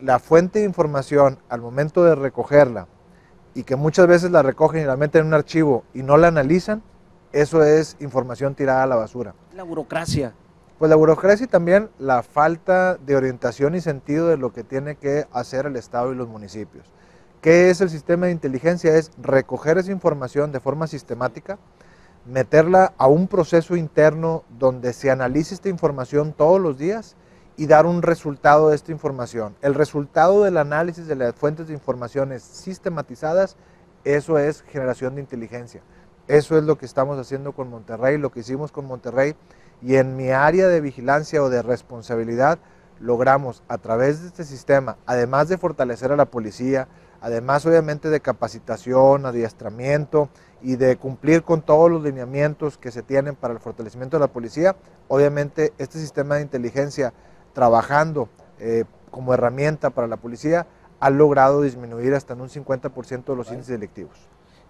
la 0.00 0.18
fuente 0.18 0.60
de 0.60 0.64
información 0.64 1.38
al 1.48 1.60
momento 1.60 2.04
de 2.04 2.14
recogerla 2.14 2.86
y 3.54 3.64
que 3.64 3.76
muchas 3.76 4.06
veces 4.06 4.30
la 4.30 4.42
recogen 4.42 4.82
y 4.82 4.84
la 4.84 4.96
meten 4.96 5.22
en 5.22 5.26
un 5.28 5.34
archivo 5.34 5.84
y 5.94 6.02
no 6.02 6.16
la 6.16 6.28
analizan, 6.28 6.82
eso 7.32 7.62
es 7.62 7.96
información 8.00 8.54
tirada 8.54 8.82
a 8.82 8.86
la 8.86 8.96
basura. 8.96 9.34
La 9.54 9.62
burocracia. 9.62 10.32
Pues 10.78 10.90
la 10.90 10.94
burocracia 10.96 11.42
y 11.42 11.48
también 11.48 11.90
la 11.98 12.22
falta 12.22 12.98
de 12.98 13.16
orientación 13.16 13.74
y 13.74 13.80
sentido 13.80 14.28
de 14.28 14.36
lo 14.36 14.52
que 14.52 14.62
tiene 14.62 14.94
que 14.94 15.26
hacer 15.32 15.66
el 15.66 15.74
Estado 15.74 16.12
y 16.12 16.14
los 16.14 16.28
municipios. 16.28 16.86
¿Qué 17.40 17.68
es 17.68 17.80
el 17.80 17.90
sistema 17.90 18.26
de 18.26 18.32
inteligencia? 18.32 18.94
Es 18.94 19.10
recoger 19.20 19.78
esa 19.78 19.90
información 19.90 20.52
de 20.52 20.60
forma 20.60 20.86
sistemática, 20.86 21.58
meterla 22.26 22.92
a 22.96 23.08
un 23.08 23.26
proceso 23.26 23.74
interno 23.74 24.44
donde 24.56 24.92
se 24.92 25.10
analice 25.10 25.52
esta 25.52 25.68
información 25.68 26.32
todos 26.32 26.60
los 26.60 26.78
días 26.78 27.16
y 27.56 27.66
dar 27.66 27.84
un 27.84 28.00
resultado 28.00 28.68
de 28.68 28.76
esta 28.76 28.92
información. 28.92 29.56
El 29.62 29.74
resultado 29.74 30.44
del 30.44 30.58
análisis 30.58 31.08
de 31.08 31.16
las 31.16 31.34
fuentes 31.34 31.66
de 31.66 31.74
informaciones 31.74 32.44
sistematizadas, 32.44 33.56
eso 34.04 34.38
es 34.38 34.62
generación 34.62 35.16
de 35.16 35.22
inteligencia. 35.22 35.82
Eso 36.28 36.56
es 36.56 36.62
lo 36.62 36.78
que 36.78 36.86
estamos 36.86 37.18
haciendo 37.18 37.50
con 37.50 37.68
Monterrey, 37.68 38.16
lo 38.16 38.30
que 38.30 38.40
hicimos 38.40 38.70
con 38.70 38.86
Monterrey. 38.86 39.34
Y 39.82 39.96
en 39.96 40.16
mi 40.16 40.30
área 40.30 40.68
de 40.68 40.80
vigilancia 40.80 41.42
o 41.42 41.50
de 41.50 41.62
responsabilidad, 41.62 42.58
logramos 43.00 43.62
a 43.68 43.78
través 43.78 44.22
de 44.22 44.28
este 44.28 44.44
sistema, 44.44 44.96
además 45.06 45.48
de 45.48 45.58
fortalecer 45.58 46.12
a 46.12 46.16
la 46.16 46.26
policía, 46.26 46.88
además 47.20 47.64
obviamente 47.66 48.10
de 48.10 48.20
capacitación, 48.20 49.26
adiestramiento 49.26 50.28
y 50.62 50.76
de 50.76 50.96
cumplir 50.96 51.42
con 51.42 51.62
todos 51.62 51.90
los 51.90 52.02
lineamientos 52.02 52.78
que 52.78 52.90
se 52.90 53.02
tienen 53.02 53.36
para 53.36 53.54
el 53.54 53.60
fortalecimiento 53.60 54.16
de 54.16 54.20
la 54.20 54.32
policía, 54.32 54.76
obviamente 55.06 55.72
este 55.78 55.98
sistema 55.98 56.36
de 56.36 56.42
inteligencia 56.42 57.12
trabajando 57.52 58.28
eh, 58.58 58.84
como 59.10 59.34
herramienta 59.34 59.90
para 59.90 60.06
la 60.06 60.16
policía 60.16 60.66
ha 61.00 61.10
logrado 61.10 61.62
disminuir 61.62 62.14
hasta 62.14 62.34
en 62.34 62.40
un 62.40 62.48
50% 62.48 63.24
de 63.24 63.36
los 63.36 63.48
índices 63.50 63.68
delictivos. 63.68 64.18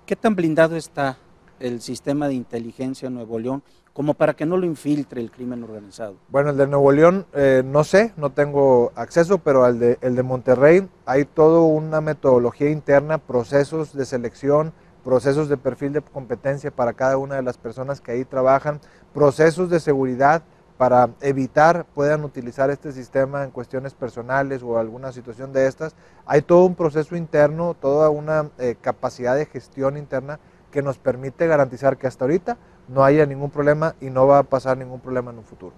¿Qué 0.04 0.16
tan 0.16 0.36
blindado 0.36 0.76
está 0.76 1.18
el 1.60 1.80
sistema 1.80 2.28
de 2.28 2.34
inteligencia 2.34 3.08
en 3.08 3.14
Nuevo 3.14 3.38
León 3.38 3.62
como 3.92 4.14
para 4.14 4.34
que 4.34 4.46
no 4.46 4.56
lo 4.56 4.64
infiltre 4.64 5.20
el 5.20 5.30
crimen 5.30 5.64
organizado? 5.64 6.14
Bueno, 6.28 6.50
el 6.50 6.56
de 6.56 6.68
Nuevo 6.68 6.92
León 6.92 7.26
eh, 7.34 7.62
no 7.64 7.82
sé, 7.82 8.12
no 8.16 8.30
tengo 8.30 8.92
acceso, 8.94 9.38
pero 9.38 9.66
el 9.66 9.78
de, 9.80 9.98
el 10.02 10.14
de 10.14 10.22
Monterrey 10.22 10.88
hay 11.04 11.24
toda 11.24 11.62
una 11.62 12.00
metodología 12.00 12.70
interna, 12.70 13.18
procesos 13.18 13.92
de 13.92 14.04
selección, 14.04 14.72
procesos 15.02 15.48
de 15.48 15.56
perfil 15.56 15.94
de 15.94 16.02
competencia 16.02 16.70
para 16.70 16.92
cada 16.92 17.16
una 17.16 17.34
de 17.34 17.42
las 17.42 17.58
personas 17.58 18.00
que 18.00 18.12
ahí 18.12 18.24
trabajan, 18.24 18.80
procesos 19.12 19.68
de 19.68 19.80
seguridad 19.80 20.42
para 20.76 21.10
evitar 21.20 21.84
puedan 21.92 22.24
utilizar 22.24 22.70
este 22.70 22.92
sistema 22.92 23.42
en 23.42 23.50
cuestiones 23.50 23.94
personales 23.94 24.62
o 24.62 24.78
alguna 24.78 25.10
situación 25.10 25.52
de 25.52 25.66
estas. 25.66 25.96
Hay 26.24 26.42
todo 26.42 26.64
un 26.64 26.76
proceso 26.76 27.16
interno, 27.16 27.74
toda 27.74 28.10
una 28.10 28.50
eh, 28.58 28.76
capacidad 28.80 29.34
de 29.34 29.44
gestión 29.44 29.96
interna 29.96 30.38
que 30.70 30.82
nos 30.82 30.98
permite 30.98 31.46
garantizar 31.46 31.96
que 31.96 32.06
hasta 32.06 32.25
ahorita 32.25 32.56
no 32.88 33.04
haya 33.04 33.26
ningún 33.26 33.50
problema 33.50 33.94
y 34.00 34.10
no 34.10 34.26
va 34.26 34.38
a 34.38 34.42
pasar 34.42 34.76
ningún 34.76 35.00
problema 35.00 35.30
en 35.30 35.38
un 35.38 35.44
futuro. 35.44 35.72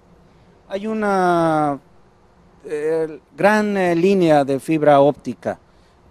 Hay 0.68 0.86
una 0.86 1.78
eh, 2.64 3.20
gran 3.36 3.76
eh, 3.76 3.94
línea 3.94 4.44
de 4.44 4.60
fibra 4.60 5.00
óptica 5.00 5.58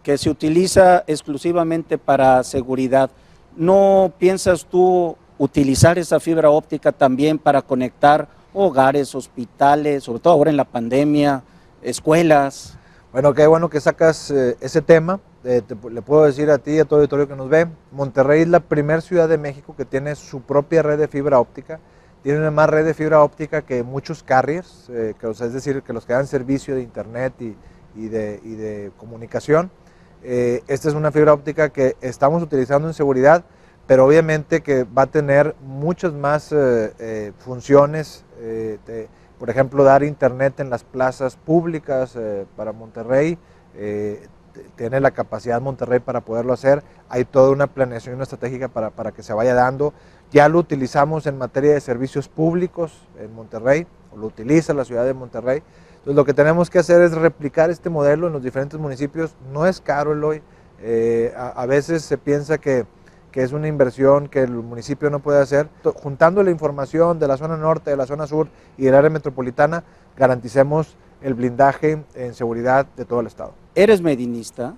que 0.04 0.18
se 0.18 0.30
utiliza 0.30 1.04
exclusivamente 1.08 1.98
para 1.98 2.44
seguridad. 2.44 3.10
¿No 3.56 4.12
piensas 4.18 4.66
tú 4.66 5.16
utilizar 5.38 5.98
esa 5.98 6.20
fibra 6.20 6.50
óptica 6.50 6.92
también 6.92 7.38
para 7.38 7.62
conectar 7.62 8.28
hogares, 8.54 9.14
hospitales, 9.16 10.04
sobre 10.04 10.20
todo 10.20 10.34
ahora 10.34 10.50
en 10.50 10.58
la 10.58 10.66
pandemia, 10.66 11.44
escuelas? 11.82 12.78
Bueno, 13.12 13.34
qué 13.34 13.48
bueno 13.48 13.70
que 13.70 13.80
sacas 13.80 14.32
eh, 14.32 14.58
ese 14.60 14.82
tema. 14.82 15.20
Eh, 15.46 15.62
le 15.90 16.02
puedo 16.02 16.26
decir 16.26 16.52
a 16.52 16.58
ti 16.58 16.72
y 16.72 16.80
a 16.80 16.86
todo 16.86 17.00
el 17.00 17.04
auditorio 17.04 17.28
que 17.30 17.36
nos 17.36 17.48
ve, 17.48 17.68
Monterrey 17.94 18.42
es 18.42 18.50
la 18.50 18.60
primera 18.60 19.00
ciudad 19.00 19.30
de 19.30 19.38
México 19.38 19.74
que 19.76 19.86
tiene 19.86 20.16
su 20.16 20.42
propia 20.42 20.84
red 20.84 21.00
de 21.00 21.08
fibra 21.08 21.40
óptica. 21.40 21.80
Tiene 22.24 22.52
más 22.52 22.70
red 22.70 22.86
de 22.86 22.94
fibra 22.94 23.24
óptica 23.24 23.62
que 23.62 23.82
muchos 23.84 24.22
carriers, 24.22 24.90
eh, 24.90 25.14
que, 25.18 25.30
es 25.30 25.54
decir, 25.54 25.82
que 25.84 25.94
los 25.94 26.06
que 26.06 26.12
dan 26.12 26.28
servicio 26.28 26.76
de 26.76 26.82
internet 26.82 27.34
y, 27.40 28.08
de, 28.10 28.42
y 28.44 28.90
comunicación. 28.98 29.72
esta 30.22 30.90
es 30.90 30.94
una 30.94 31.12
fibra 31.12 31.34
óptica 31.34 31.70
que 31.70 31.96
estamos 32.02 32.44
utilizando 32.44 32.90
en 32.90 32.94
seguridad, 32.94 33.46
pero 33.88 34.06
obviamente 34.06 34.60
que 34.60 34.84
va 34.84 35.04
a 35.04 35.08
tener 35.08 35.56
muchas 35.62 36.12
más 36.14 36.54
funciones. 37.38 38.26
por 39.40 39.50
ejemplo, 39.50 39.86
dar 39.86 40.04
internet 40.04 40.60
en 40.60 40.70
las 40.70 40.84
plazas 40.84 41.38
públicas 41.38 42.18
para 42.58 42.74
Monterrey 42.74 43.38
tiene 44.76 45.00
la 45.00 45.12
capacidad 45.12 45.62
Monterrey 45.62 46.00
para 46.00 46.22
poderlo 46.22 46.54
hacer, 46.54 46.84
hay 47.10 47.26
toda 47.26 47.52
una 47.52 47.68
planeación 47.68 48.16
una 48.16 48.24
estratégica 48.24 48.68
para, 48.68 48.90
para, 48.90 49.12
que 49.12 49.24
se 49.24 49.34
vaya 49.34 49.54
dando. 49.54 49.94
Ya 50.32 50.48
lo 50.48 50.60
utilizamos 50.60 51.26
en 51.28 51.38
materia 51.38 51.74
de 51.74 51.82
servicios 51.82 52.28
públicos 52.28 53.08
en 53.20 53.34
Monterrey, 53.34 53.88
o 54.12 54.18
lo 54.18 54.28
utiliza 54.28 54.74
la 54.74 54.86
ciudad 54.86 55.06
de 55.06 55.14
Monterrey. 55.14 55.64
Entonces 55.90 56.16
lo 56.16 56.26
que 56.26 56.34
tenemos 56.34 56.70
que 56.70 56.80
hacer 56.80 57.02
es 57.02 57.12
replicar 57.14 57.70
este 57.70 57.90
modelo 57.90 58.28
en 58.28 58.34
los 58.34 58.44
diferentes 58.44 58.80
municipios. 58.80 59.36
No 59.52 59.66
es 59.66 59.82
caro, 59.82 60.14
Eloy. 60.14 60.42
Eh, 60.82 61.34
a, 61.36 61.50
a, 61.50 61.66
veces 61.66 62.04
se 62.04 62.18
piensa 62.18 62.58
que, 62.58 62.86
que 63.32 63.44
es 63.44 63.52
una 63.52 63.68
inversión 63.68 64.28
que 64.28 64.42
el 64.42 64.52
municipio 64.52 65.10
no 65.10 65.20
puede 65.20 65.42
hacer. 65.42 65.68
Juntando 65.96 66.44
la 66.44 66.52
información 66.52 67.20
de 67.20 67.28
la 67.28 67.38
zona 67.38 67.58
norte, 67.58 67.92
de 67.92 67.98
la 67.98 68.06
zona 68.06 68.28
sur 68.28 68.48
y 68.78 68.86
del 68.86 68.96
área 68.96 69.10
metropolitana, 69.10 69.84
garanticemos 70.18 70.96
el 71.22 71.34
blindaje 71.34 72.04
en 72.16 72.34
seguridad 72.34 72.86
de 72.96 73.06
todo 73.06 73.20
el 73.20 73.28
estado. 73.28 73.54
¿Eres 73.80 74.02
medinista? 74.02 74.76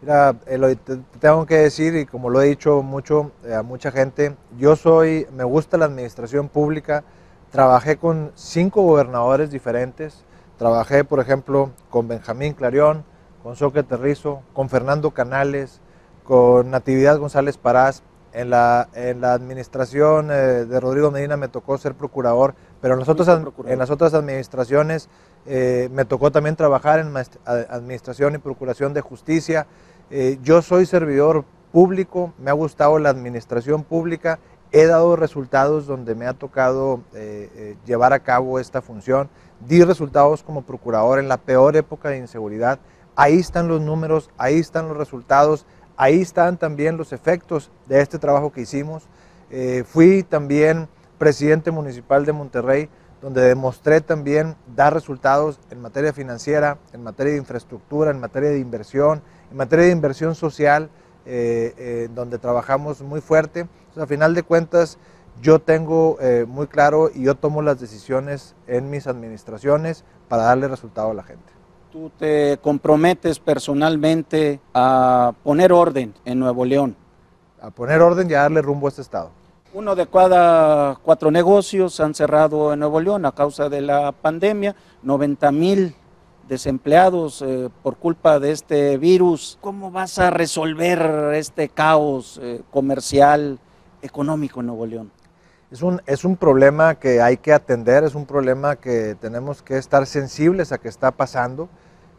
Mira, 0.00 0.32
te 0.32 0.96
tengo 1.18 1.44
que 1.44 1.56
decir, 1.56 1.96
y 1.96 2.06
como 2.06 2.30
lo 2.30 2.40
he 2.40 2.46
dicho 2.46 2.80
mucho 2.80 3.32
eh, 3.44 3.52
a 3.52 3.64
mucha 3.64 3.90
gente, 3.90 4.36
yo 4.56 4.76
soy, 4.76 5.26
me 5.32 5.42
gusta 5.42 5.76
la 5.76 5.86
administración 5.86 6.48
pública, 6.48 7.02
trabajé 7.50 7.96
con 7.96 8.30
cinco 8.36 8.82
gobernadores 8.82 9.50
diferentes, 9.50 10.22
trabajé, 10.56 11.02
por 11.02 11.18
ejemplo, 11.18 11.70
con 11.90 12.06
Benjamín 12.06 12.52
Clarión, 12.52 13.04
con 13.42 13.56
Soque 13.56 13.82
Terrizo, 13.82 14.42
con 14.52 14.68
Fernando 14.68 15.10
Canales, 15.10 15.80
con 16.22 16.70
Natividad 16.70 17.18
González 17.18 17.58
Parás, 17.58 18.04
en 18.32 18.50
la, 18.50 18.88
en 18.94 19.20
la 19.20 19.34
administración 19.34 20.30
eh, 20.30 20.64
de 20.64 20.80
Rodrigo 20.80 21.10
Medina 21.10 21.36
me 21.36 21.48
tocó 21.48 21.76
ser 21.76 21.94
procurador, 21.94 22.54
pero 22.80 22.94
en 22.94 23.00
las 23.00 23.08
otras, 23.08 23.42
en 23.66 23.78
las 23.80 23.90
otras 23.90 24.14
administraciones 24.14 25.08
eh, 25.46 25.88
me 25.92 26.04
tocó 26.04 26.30
también 26.30 26.56
trabajar 26.56 27.00
en 27.00 27.12
administración 27.44 28.34
y 28.34 28.38
procuración 28.38 28.94
de 28.94 29.00
justicia. 29.00 29.66
Eh, 30.10 30.38
yo 30.42 30.62
soy 30.62 30.86
servidor 30.86 31.44
público, 31.72 32.32
me 32.38 32.50
ha 32.50 32.54
gustado 32.54 32.98
la 32.98 33.10
administración 33.10 33.82
pública, 33.84 34.38
he 34.72 34.86
dado 34.86 35.16
resultados 35.16 35.86
donde 35.86 36.14
me 36.14 36.26
ha 36.26 36.32
tocado 36.32 37.00
llevar 37.84 38.14
a 38.14 38.20
cabo 38.20 38.58
esta 38.58 38.80
función, 38.80 39.28
di 39.66 39.84
resultados 39.84 40.42
como 40.42 40.62
procurador 40.62 41.18
en 41.18 41.28
la 41.28 41.36
peor 41.36 41.76
época 41.76 42.08
de 42.08 42.18
inseguridad, 42.18 42.78
ahí 43.16 43.38
están 43.38 43.68
los 43.68 43.82
números, 43.82 44.30
ahí 44.38 44.58
están 44.58 44.88
los 44.88 44.96
resultados, 44.96 45.66
Ahí 45.96 46.20
están 46.20 46.56
también 46.56 46.96
los 46.96 47.12
efectos 47.12 47.70
de 47.86 48.00
este 48.00 48.18
trabajo 48.18 48.50
que 48.50 48.62
hicimos. 48.62 49.04
Eh, 49.50 49.84
fui 49.86 50.22
también 50.22 50.88
presidente 51.18 51.70
municipal 51.70 52.24
de 52.24 52.32
Monterrey, 52.32 52.88
donde 53.22 53.40
demostré 53.42 54.02
también 54.02 54.56
dar 54.76 54.92
resultados 54.92 55.58
en 55.70 55.80
materia 55.80 56.12
financiera, 56.12 56.76
en 56.92 57.02
materia 57.02 57.32
de 57.32 57.38
infraestructura, 57.38 58.10
en 58.10 58.20
materia 58.20 58.50
de 58.50 58.58
inversión, 58.58 59.22
en 59.50 59.56
materia 59.56 59.86
de 59.86 59.92
inversión 59.92 60.34
social, 60.34 60.90
eh, 61.24 61.72
eh, 61.78 62.08
donde 62.14 62.38
trabajamos 62.38 63.00
muy 63.00 63.22
fuerte. 63.22 63.60
Entonces, 63.60 64.02
a 64.02 64.06
final 64.06 64.34
de 64.34 64.42
cuentas, 64.42 64.98
yo 65.40 65.60
tengo 65.60 66.18
muy 66.46 66.66
claro 66.66 67.10
y 67.12 67.22
yo 67.22 67.34
tomo 67.34 67.62
las 67.62 67.80
decisiones 67.80 68.54
en 68.66 68.90
mis 68.90 69.06
administraciones 69.06 70.04
para 70.28 70.42
darle 70.42 70.68
resultado 70.68 71.10
a 71.10 71.14
la 71.14 71.22
gente 71.22 71.52
tú 71.92 72.10
te 72.18 72.58
comprometes 72.62 73.38
personalmente 73.38 74.60
a 74.72 75.34
poner 75.44 75.72
orden 75.72 76.14
en 76.24 76.38
Nuevo 76.38 76.64
León? 76.64 76.96
A 77.60 77.70
poner 77.70 78.00
orden 78.00 78.30
y 78.30 78.34
a 78.34 78.40
darle 78.42 78.62
rumbo 78.62 78.86
a 78.86 78.88
este 78.88 79.02
estado. 79.02 79.30
Uno 79.74 79.94
de 79.94 80.06
cada 80.06 80.96
cuatro 80.96 81.30
negocios 81.30 81.98
han 82.00 82.14
cerrado 82.14 82.74
en 82.74 82.80
Nuevo 82.80 83.00
León 83.00 83.24
a 83.24 83.32
causa 83.32 83.70
de 83.70 83.80
la 83.80 84.12
pandemia, 84.12 84.76
90 85.02 85.50
mil 85.50 85.96
desempleados 86.46 87.40
eh, 87.40 87.70
por 87.82 87.96
culpa 87.96 88.38
de 88.38 88.52
este 88.52 88.98
virus. 88.98 89.56
¿Cómo 89.62 89.90
vas 89.90 90.18
a 90.18 90.28
resolver 90.28 91.32
este 91.32 91.70
caos 91.70 92.38
eh, 92.42 92.60
comercial, 92.70 93.58
económico 94.02 94.60
en 94.60 94.66
Nuevo 94.66 94.84
León? 94.84 95.10
Es 95.70 95.80
un, 95.80 96.02
es 96.04 96.26
un 96.26 96.36
problema 96.36 96.96
que 96.96 97.22
hay 97.22 97.38
que 97.38 97.54
atender, 97.54 98.04
es 98.04 98.14
un 98.14 98.26
problema 98.26 98.76
que 98.76 99.16
tenemos 99.18 99.62
que 99.62 99.78
estar 99.78 100.06
sensibles 100.06 100.72
a 100.72 100.78
que 100.78 100.88
está 100.88 101.12
pasando. 101.12 101.70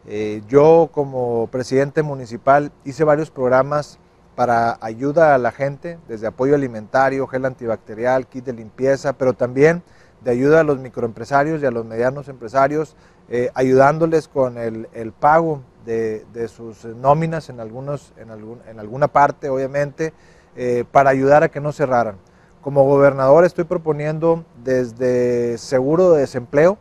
Eh, 0.08 0.42
yo 0.48 0.90
como 0.90 1.46
presidente 1.52 2.02
municipal 2.02 2.72
hice 2.84 3.04
varios 3.04 3.30
programas 3.30 4.00
para 4.34 4.78
ayuda 4.80 5.34
a 5.34 5.38
la 5.38 5.52
gente, 5.52 5.98
desde 6.08 6.26
apoyo 6.26 6.54
alimentario, 6.54 7.26
gel 7.26 7.44
antibacterial, 7.44 8.26
kit 8.26 8.44
de 8.44 8.52
limpieza, 8.52 9.12
pero 9.12 9.34
también 9.34 9.82
de 10.22 10.30
ayuda 10.30 10.60
a 10.60 10.64
los 10.64 10.78
microempresarios 10.78 11.62
y 11.62 11.66
a 11.66 11.70
los 11.70 11.84
medianos 11.84 12.28
empresarios, 12.28 12.96
eh, 13.28 13.50
ayudándoles 13.54 14.28
con 14.28 14.58
el, 14.58 15.12
pago 15.18 15.62
de, 15.84 16.24
sus 16.48 16.84
nóminas 16.84 17.48
en, 17.48 17.60
algunos, 17.60 18.12
en, 18.16 18.30
algún, 18.30 18.60
en 18.66 18.80
alguna 18.80 19.08
parte, 19.08 19.48
obviamente, 19.48 20.12
eh, 20.56 20.84
para 20.90 21.10
ayudar 21.10 21.42
a 21.42 21.48
que 21.48 21.60
no 21.60 21.72
cerraran. 21.72 22.16
Como 22.60 22.84
gobernador 22.84 23.44
estoy 23.44 23.64
proponiendo 23.64 24.44
desde 24.62 25.58
seguro 25.58 26.12
de 26.12 26.20
desempleo, 26.22 26.78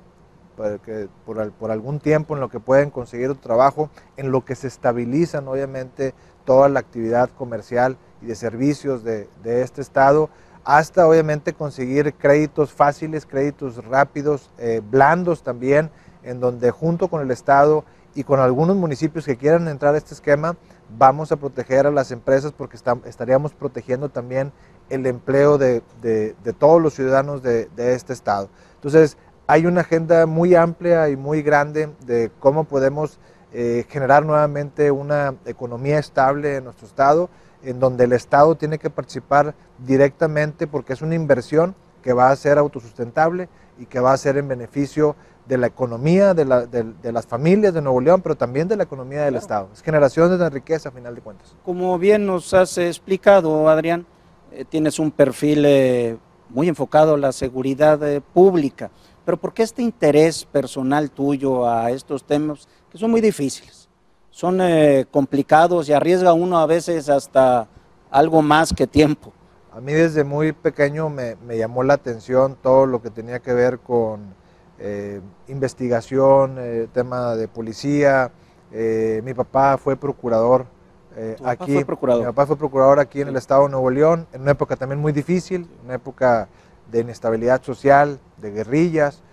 que 0.86 1.10
por, 1.26 1.72
algún 1.72 2.00
tiempo 2.00 2.36
en 2.36 2.40
lo 2.40 2.50
que 2.50 2.60
pueden 2.60 2.90
conseguir 2.90 3.30
otro 3.30 3.42
trabajo, 3.42 3.90
en 4.18 4.32
lo 4.32 4.46
que 4.46 4.56
se 4.56 4.68
estabilizan 4.68 5.48
obviamente 5.48 6.14
toda 6.46 6.70
la 6.70 6.80
actividad 6.80 7.30
comercial 7.30 7.98
y 8.22 8.28
de 8.28 8.36
servicios 8.36 9.04
de, 9.04 9.28
este 9.44 9.82
estado, 9.82 10.30
hasta 10.64 11.08
obviamente 11.08 11.54
conseguir 11.54 12.14
créditos 12.14 12.72
fáciles, 12.72 13.26
créditos 13.26 13.84
rápidos, 13.86 14.50
eh, 14.58 14.82
blandos 14.84 15.44
también, 15.44 15.90
en 16.24 16.40
donde 16.40 16.72
junto 16.72 17.10
con 17.10 17.22
el 17.22 17.32
Estado 17.32 17.84
y 18.16 18.24
con 18.24 18.40
algunos 18.40 18.76
municipios 18.76 19.26
que 19.26 19.38
quieran 19.38 19.68
entrar 19.68 19.96
a 19.96 19.98
este 19.98 20.14
esquema, 20.14 20.56
vamos 20.98 21.32
a 21.32 21.38
proteger 21.38 21.88
a 21.88 21.92
las 21.92 22.12
empresas 22.12 22.52
porque 22.52 22.78
estaríamos 23.06 23.54
protegiendo 23.54 24.10
también 24.10 24.52
el 24.90 25.06
empleo 25.06 25.58
de, 25.58 25.82
todos 26.60 26.82
los 26.82 26.94
ciudadanos 26.94 27.42
de, 27.42 27.68
este 27.78 28.14
estado. 28.14 28.50
Entonces, 28.76 29.18
hay 29.48 29.66
una 29.66 29.82
agenda 29.82 30.26
muy 30.26 30.56
amplia 30.56 31.10
y 31.10 31.16
muy 31.16 31.42
grande 31.42 31.90
de 32.06 32.32
cómo 32.40 32.64
podemos 32.64 33.20
eh, 33.54 33.86
generar 33.90 34.26
nuevamente 34.26 34.92
una 34.92 35.36
economía 35.46 36.00
estable 36.00 36.58
en 36.58 36.66
nuestro 36.66 36.88
estado, 36.88 37.30
en 37.64 37.80
donde 37.80 38.06
el 38.06 38.14
estado 38.14 38.56
tiene 38.56 38.78
que 38.78 38.90
participar 38.90 39.56
directamente 39.78 40.68
porque 40.68 40.94
es 40.94 41.02
una 41.02 41.16
inversión 41.16 41.76
que 42.02 42.14
va 42.14 42.30
a 42.30 42.36
ser 42.36 42.58
autosustentable 42.58 43.48
y 43.80 43.86
que 43.86 44.00
va 44.00 44.14
a 44.14 44.18
ser 44.18 44.38
en 44.38 44.48
beneficio 44.48 45.16
de 45.48 45.58
la 45.58 45.68
economía, 45.68 46.34
de, 46.34 46.46
las 47.12 47.28
familias 47.28 47.74
de 47.74 47.82
Nuevo 47.82 48.00
León, 48.00 48.22
pero 48.22 48.36
también 48.36 48.68
de 48.68 48.78
la 48.78 48.84
economía 48.84 49.24
del 49.24 49.36
Estado. 49.36 49.70
Es 49.74 49.82
generaciones 49.82 50.40
de 50.40 50.50
riqueza, 50.50 50.90
a 50.90 50.92
final 50.92 51.16
de 51.16 51.22
cuentas. 51.22 51.56
Como 51.66 51.98
bien 51.98 52.26
nos 52.26 52.54
has 52.54 52.78
explicado, 52.78 53.70
Adrián, 53.70 54.06
eh, 54.52 54.66
tienes 54.66 55.00
un 55.00 55.12
perfil 55.12 55.66
eh, 55.66 56.18
muy 56.50 56.70
enfocado 56.70 57.16
a 57.16 57.18
la 57.18 57.32
seguridad 57.32 58.02
eh, 58.08 58.22
pública, 58.22 58.90
pero 59.26 59.38
¿por 59.38 59.54
qué 59.54 59.64
este 59.64 59.82
interés 59.82 60.46
personal 60.46 61.12
tuyo 61.12 61.68
a 61.68 61.92
estos 61.92 62.24
temas 62.24 62.68
que 62.94 62.98
son 62.98 63.12
muy 63.12 63.20
difíciles? 63.20 63.90
Son 64.32 64.60
complicados 65.12 65.90
y 65.90 65.94
arriesga 65.94 66.32
uno 66.34 66.58
a 66.58 66.66
veces 66.66 67.10
hasta 67.10 67.68
algo 68.10 68.42
más 68.42 68.72
que 68.74 68.88
tiempo. 68.88 69.34
A 69.72 69.82
mí 69.82 69.92
desde 69.92 70.24
muy 70.24 70.54
pequeño 70.54 71.10
me, 71.10 71.36
me 71.46 71.58
llamó 71.58 71.84
la 71.84 71.96
atención 71.96 72.56
todo 72.62 72.86
lo 72.86 73.02
que 73.02 73.10
tenía 73.10 73.40
que 73.40 73.54
ver 73.54 73.80
con 73.80 74.34
eh, 74.80 75.22
investigación, 75.48 76.58
eh, 76.60 76.88
tema 76.92 77.36
de 77.36 77.48
policía. 77.48 78.32
Eh, 78.72 79.22
mi 79.24 79.34
papá 79.34 79.78
fue 79.78 79.96
procurador 79.96 80.66
aquí. 81.46 81.76
Fue 81.76 81.86
procurador? 81.86 82.22
Mi 82.22 82.28
papá 82.28 82.46
fue 82.46 82.58
procurador 82.58 83.00
aquí 83.00 83.22
en 83.22 83.30
el 83.30 83.36
estado 83.36 83.64
de 83.64 83.70
Nuevo 83.70 83.90
León, 83.90 84.28
en 84.34 84.42
una 84.42 84.52
época 84.52 84.76
también 84.76 85.00
muy 85.00 85.12
difícil, 85.12 85.70
una 85.84 85.96
época 85.96 86.50
de 86.92 87.00
inestabilidad 87.00 87.64
social, 87.64 88.20
de 88.38 88.52
guerrillas. 88.52 89.24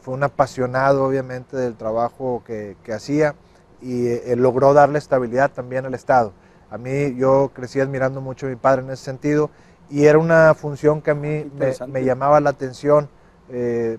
Fue 0.00 0.14
un 0.14 0.22
apasionado, 0.22 1.04
obviamente, 1.04 1.56
del 1.56 1.76
trabajo 1.76 2.42
que, 2.46 2.76
hacía 2.92 3.34
y 3.80 4.34
logró 4.36 4.74
darle 4.74 4.98
estabilidad 4.98 5.50
también 5.50 5.86
al 5.86 5.94
Estado. 5.94 6.32
A 6.70 6.78
mí 6.78 7.16
yo 7.16 7.50
crecí 7.52 7.80
admirando 7.80 8.20
mucho 8.20 8.46
a 8.46 8.50
mi 8.50 8.56
padre 8.56 8.82
en 8.82 8.90
ese 8.90 9.04
sentido 9.04 9.50
y 9.90 10.04
era 10.06 10.18
una 10.18 10.54
función 10.54 11.02
que 11.02 11.10
a 11.10 11.14
mí 11.14 11.50
me, 11.88 12.04
llamaba 12.04 12.40
la 12.40 12.50
atención 12.50 13.08
eh, 13.48 13.98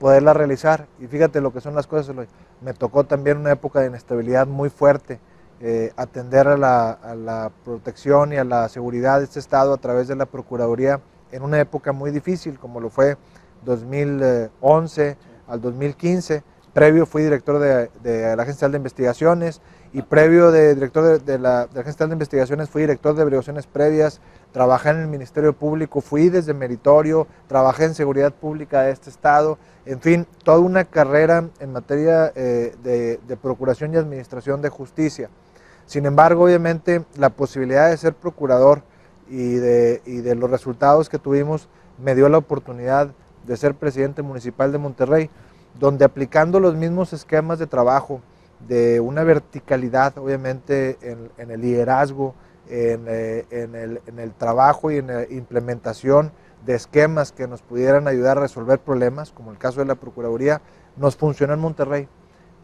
poderla 0.00 0.34
realizar. 0.34 0.88
Y 0.98 1.06
fíjate 1.06 1.40
lo 1.40 1.52
que 1.52 1.60
son 1.60 1.76
las 1.76 1.86
cosas. 1.86 2.14
Me 2.60 2.74
tocó 2.74 3.04
también 3.04 3.38
una 3.38 3.52
época 3.52 3.80
de 3.80 3.86
inestabilidad 3.86 4.48
muy 4.48 4.68
fuerte, 4.68 5.20
eh, 5.60 5.92
atender 5.96 6.48
a 6.48 6.56
la, 6.56 7.52
protección 7.64 8.32
y 8.32 8.36
a 8.36 8.44
la 8.44 8.68
seguridad 8.68 9.18
de 9.18 9.24
este 9.24 9.38
Estado 9.38 9.72
a 9.72 9.78
través 9.78 10.08
de 10.08 10.16
la 10.16 10.26
Procuraduría 10.26 11.00
en 11.30 11.42
una 11.42 11.60
época 11.60 11.92
muy 11.92 12.10
difícil, 12.10 12.58
como 12.58 12.80
lo 12.80 12.90
fue 12.90 13.16
2011 13.64 15.16
al 15.48 15.60
2015. 15.60 16.42
Previo 16.72 17.06
fui 17.06 17.22
director 17.22 17.58
de, 17.58 17.90
de 18.02 18.36
la 18.36 18.42
Agencia 18.42 18.68
de 18.68 18.76
Investigaciones 18.76 19.60
y 19.92 20.02
previo 20.02 20.50
de 20.50 20.74
director 20.74 21.22
de, 21.22 21.38
la, 21.38 21.66
de 21.66 21.80
Agencia 21.80 22.06
de 22.06 22.12
Investigaciones 22.12 22.68
fui 22.68 22.82
director 22.82 23.14
de 23.14 23.22
averiguaciones 23.22 23.66
previas, 23.66 24.20
trabajé 24.52 24.90
en 24.90 25.00
el 25.00 25.08
Ministerio 25.08 25.52
Público, 25.52 26.00
fui 26.00 26.28
desde 26.28 26.52
meritorio, 26.52 27.26
trabajé 27.46 27.84
en 27.84 27.94
seguridad 27.94 28.32
pública 28.34 28.82
de 28.82 28.92
este 28.92 29.08
estado, 29.10 29.58
en 29.86 30.00
fin, 30.00 30.26
toda 30.44 30.58
una 30.58 30.84
carrera 30.84 31.48
en 31.60 31.72
materia 31.72 32.32
eh, 32.34 32.74
de, 32.82 33.36
procuración 33.40 33.94
y 33.94 33.96
administración 33.96 34.60
de 34.60 34.68
justicia. 34.68 35.30
Sin 35.86 36.04
embargo, 36.04 36.44
obviamente, 36.44 37.04
la 37.16 37.30
posibilidad 37.30 37.88
de 37.88 37.96
ser 37.96 38.12
procurador 38.12 38.82
y 39.30 39.54
de, 39.54 40.02
y 40.04 40.18
de 40.18 40.34
los 40.34 40.50
resultados 40.50 41.08
que 41.08 41.18
tuvimos 41.18 41.68
me 41.98 42.14
dio 42.14 42.28
la 42.28 42.38
oportunidad 42.38 43.10
de 43.48 43.56
ser 43.56 43.74
presidente 43.74 44.22
municipal 44.22 44.70
de 44.70 44.78
Monterrey, 44.78 45.30
donde 45.80 46.04
aplicando 46.04 46.60
los 46.60 46.76
mismos 46.76 47.12
esquemas 47.12 47.58
de 47.58 47.66
trabajo, 47.66 48.20
de 48.68 49.00
una 49.00 49.24
verticalidad, 49.24 50.18
obviamente, 50.18 50.98
en, 51.00 51.50
el 51.50 51.60
liderazgo, 51.60 52.34
eh, 52.68 53.46
en, 53.50 54.18
el, 54.18 54.32
trabajo 54.34 54.90
y 54.90 54.98
en 54.98 55.06
la 55.06 55.24
implementación 55.30 56.32
de 56.66 56.74
esquemas 56.74 57.32
que 57.32 57.46
nos 57.48 57.62
pudieran 57.62 58.06
ayudar 58.06 58.36
a 58.36 58.42
resolver 58.42 58.80
problemas, 58.80 59.32
como 59.32 59.50
el 59.50 59.58
caso 59.58 59.80
de 59.80 59.86
la 59.86 59.94
Procuraduría, 59.94 60.60
nos 60.96 61.16
funcionó 61.16 61.54
en 61.54 61.60
Monterrey. 61.60 62.08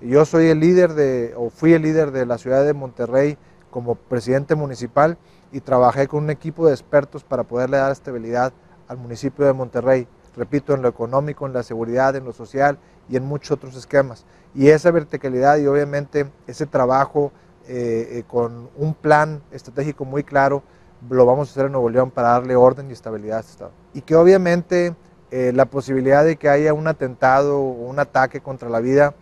Yo 0.03 0.25
soy 0.27 0.49
el 0.49 0.61
líder 0.61 0.92
de, 0.94 1.33
o 1.37 1.49
fui 1.49 1.73
el 1.73 1.83
líder 1.83 2.11
de 2.11 2.27
la 2.27 2.37
ciudad 2.37 2.64
de 2.64 2.75
Monterrey 2.75 3.38
como 3.70 3.94
presidente 3.94 4.55
municipal 4.55 5.16
y 5.53 5.61
trabajé 5.61 6.09
con 6.09 6.25
un 6.25 6.31
equipo 6.31 6.66
de 6.66 6.73
expertos 6.73 7.25
para 7.25 7.44
poderle 7.44 7.79
dar 7.79 7.92
estabilidad 7.92 8.53
al 8.88 8.99
municipio 8.99 9.47
de 9.47 9.53
Monterrey 9.53 10.09
repito, 10.37 10.75
en 10.75 10.83
lo 10.83 10.88
económico, 10.88 11.47
en 11.47 11.53
la 11.53 11.62
seguridad, 11.62 12.16
en 12.16 12.25
lo 12.25 12.33
social 12.33 12.79
y 13.09 13.16
en 13.16 13.25
muchos 13.25 13.53
otros 13.53 13.77
esquemas. 13.77 14.25
Y 14.55 14.68
esa 14.68 14.90
verticalidad 14.90 15.59
y 15.59 15.66
obviamente 15.66 16.31
ese 16.47 16.66
trabajo 16.66 17.33
eh, 17.66 18.18
eh, 18.18 18.25
con 18.27 18.68
un 18.77 18.94
plan 18.94 19.42
estratégico 19.51 20.05
muy 20.05 20.23
claro, 20.23 20.62
lo 21.09 21.27
vamos 21.27 21.49
a 21.49 21.51
hacer 21.53 21.66
en 21.66 21.73
Nuevo 21.73 21.90
León 21.90 22.11
para 22.11 22.29
darle 22.29 22.57
orden 22.57 22.90
y 22.90 22.92
estabilidad 22.92 23.38
a 23.38 23.40
este 23.40 23.53
Estado. 23.53 23.73
Y 23.92 24.03
que 24.03 24.16
obviamente 24.16 24.94
eh, 25.31 25.53
la 25.55 25.66
posibilidad 25.66 26.25
de 26.25 26.37
que 26.37 26.49
haya 26.49 26.73
un 26.73 26.87
atentado 26.87 27.59
o 27.59 27.88
un 27.88 27.99
ataque 27.99 28.40
contra 28.40 28.68
la 28.68 28.81
vida 28.81 29.14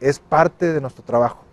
es 0.00 0.18
parte 0.18 0.72
de 0.72 0.80
nuestro 0.80 1.04
trabajo. 1.04 1.44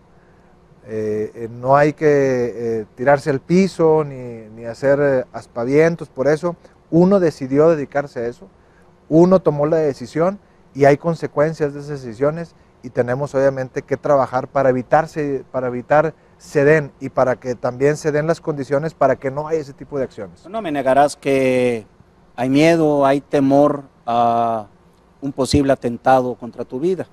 no 1.49 1.75
hay 1.75 1.93
que 1.93 2.85
tirarse 2.95 3.29
al 3.29 3.39
piso 3.39 4.03
ni, 4.03 4.49
ni 4.55 4.65
hacer 4.65 5.27
aspavientos 5.31 6.09
por 6.09 6.27
eso. 6.27 6.55
Uno 6.89 7.19
decidió 7.19 7.69
dedicarse 7.69 8.19
a 8.19 8.27
eso 8.27 8.49
uno 9.11 9.41
tomó 9.41 9.65
la 9.65 9.75
decisión 9.75 10.39
y 10.73 10.85
hay 10.85 10.95
consecuencias 10.95 11.73
de 11.73 11.81
esas 11.81 12.01
decisiones 12.01 12.55
y 12.81 12.91
tenemos 12.91 13.35
obviamente 13.35 13.81
que 13.81 13.97
trabajar 13.97 14.47
para 14.47 14.69
evitarse, 14.69 15.43
para 15.51 15.67
evitar 15.67 16.13
se 16.37 16.63
den 16.63 16.93
y 17.01 17.09
para 17.09 17.35
que 17.35 17.55
también 17.55 17.97
se 17.97 18.13
den 18.13 18.25
las 18.25 18.39
condiciones 18.39 18.93
para 18.93 19.17
que 19.17 19.29
no 19.29 19.49
haya 19.49 19.59
ese 19.59 19.73
tipo 19.73 19.97
de 19.97 20.05
acciones. 20.05 20.47
No 20.47 20.61
me 20.61 20.71
negarás 20.71 21.17
que 21.17 21.85
hay 22.37 22.49
miedo, 22.49 23.05
hay 23.05 23.19
temor 23.19 23.83
a 24.05 24.67
un 25.19 25.33
posible 25.33 25.73
atentado 25.73 26.35
contra 26.35 26.63
tu 26.63 26.79
vida. 26.79 27.05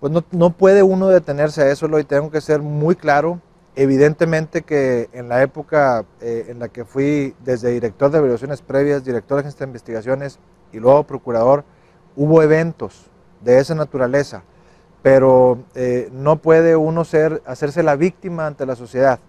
Pues 0.00 0.10
no, 0.32 0.50
puede 0.50 0.82
uno 0.82 1.08
detenerse 1.08 1.62
a 1.62 1.70
eso, 1.70 1.86
y 1.98 2.04
tengo 2.04 2.30
que 2.30 2.40
ser 2.40 2.62
muy 2.62 2.96
claro. 2.96 3.40
Evidentemente 3.76 4.62
que 4.62 5.08
en 5.12 5.28
la 5.28 5.42
época 5.42 6.04
eh, 6.20 6.46
en 6.48 6.60
la 6.60 6.68
que 6.68 6.84
fui 6.84 7.34
desde 7.44 7.70
director 7.70 8.10
de 8.10 8.18
averiguaciones 8.18 8.62
previas, 8.62 9.04
director 9.04 9.36
de 9.36 9.40
agencia 9.40 9.66
de 9.66 9.70
investigaciones, 9.70 10.38
y 10.72 10.80
luego 10.80 11.04
procurador, 11.04 11.64
hubo 12.16 12.42
eventos 12.42 13.10
de 13.42 13.58
esa 13.58 13.74
naturaleza, 13.74 14.42
pero 15.02 15.58
eh, 15.74 16.08
no 16.12 16.36
puede 16.36 16.76
uno 16.76 17.04
ser, 17.04 17.42
hacerse 17.46 17.82
la 17.82 17.96
víctima 17.96 18.46
ante 18.46 18.66
la 18.66 18.76
sociedad. 18.76 19.20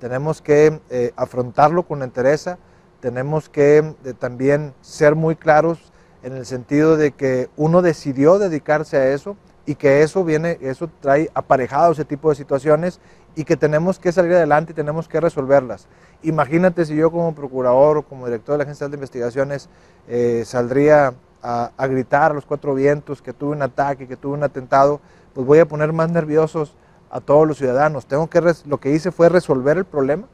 Tenemos 0.00 0.42
que 0.42 0.80
eh, 0.90 1.12
afrontarlo 1.16 1.84
con 1.84 2.02
entereza, 2.02 2.58
tenemos 3.00 3.48
que 3.48 3.78
eh, 3.78 4.14
también 4.18 4.74
ser 4.80 5.14
muy 5.14 5.36
claros 5.36 5.92
en 6.22 6.32
el 6.32 6.46
sentido 6.46 6.96
de 6.96 7.12
que 7.12 7.48
uno 7.56 7.82
decidió 7.82 8.38
dedicarse 8.38 8.96
a 8.96 9.12
eso 9.12 9.36
y 9.68 9.74
que 9.74 10.02
eso 10.02 10.24
viene, 10.24 10.56
eso 10.62 10.88
trae 10.98 11.30
aparejado 11.34 11.92
ese 11.92 12.06
tipo 12.06 12.30
de 12.30 12.36
situaciones 12.36 13.00
y 13.36 13.44
que 13.44 13.54
tenemos 13.54 13.98
que 13.98 14.12
salir 14.12 14.32
adelante 14.32 14.72
y 14.72 14.74
tenemos 14.74 15.08
que 15.08 15.20
resolverlas. 15.20 15.88
Imagínate 16.22 16.86
si 16.86 16.96
yo 16.96 17.10
como 17.10 17.34
procurador 17.34 17.98
o 17.98 18.02
como 18.02 18.24
director 18.24 18.54
de 18.54 18.58
la 18.58 18.64
Agencia 18.64 18.88
de 18.88 18.94
Investigaciones 18.94 19.68
eh, 20.08 20.42
saldría 20.46 21.12
a, 21.42 21.86
gritar 21.86 22.30
a 22.30 22.34
los 22.34 22.46
cuatro 22.46 22.74
vientos 22.74 23.20
que 23.20 23.34
tuve 23.34 23.54
un 23.56 23.60
ataque, 23.60 24.08
que 24.08 24.16
tuve 24.16 24.38
un 24.38 24.42
atentado, 24.42 25.02
pues 25.34 25.46
voy 25.46 25.58
a 25.58 25.68
poner 25.68 25.92
más 25.92 26.10
nerviosos 26.10 26.74
a 27.10 27.20
todos 27.20 27.46
los 27.46 27.58
ciudadanos. 27.58 28.06
Tengo 28.06 28.26
que 28.30 28.40
lo 28.64 28.80
que 28.80 28.92
hice 28.92 29.12
fue 29.12 29.28
resolver 29.28 29.76
el 29.76 29.84
problema, 29.84 30.28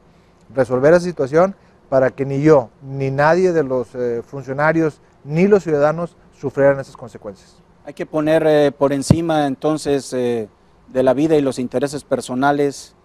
resolver 0.55 0.93
esa 0.93 1.03
situación 1.03 1.57
para 1.89 2.09
que 2.11 2.25
ni 2.25 2.41
yo, 2.41 2.69
ni 2.81 3.11
nadie 3.11 3.51
de 3.51 3.63
los 3.63 3.93
eh, 3.95 4.23
funcionarios, 4.25 5.01
ni 5.25 5.49
los 5.49 5.63
ciudadanos 5.63 6.15
sufrieran 6.39 6.79
esas 6.79 6.95
consecuencias. 6.95 7.64
Hay 7.85 7.93
que 7.93 8.05
poner 8.05 8.45
eh, 8.47 8.71
por 8.71 8.93
encima 8.93 9.47
entonces 9.47 10.11
de 10.11 10.49
la 10.91 11.13
vida 11.13 11.35
y 11.35 11.41
los 11.41 11.59
intereses 11.59 12.03
personales 12.03 12.95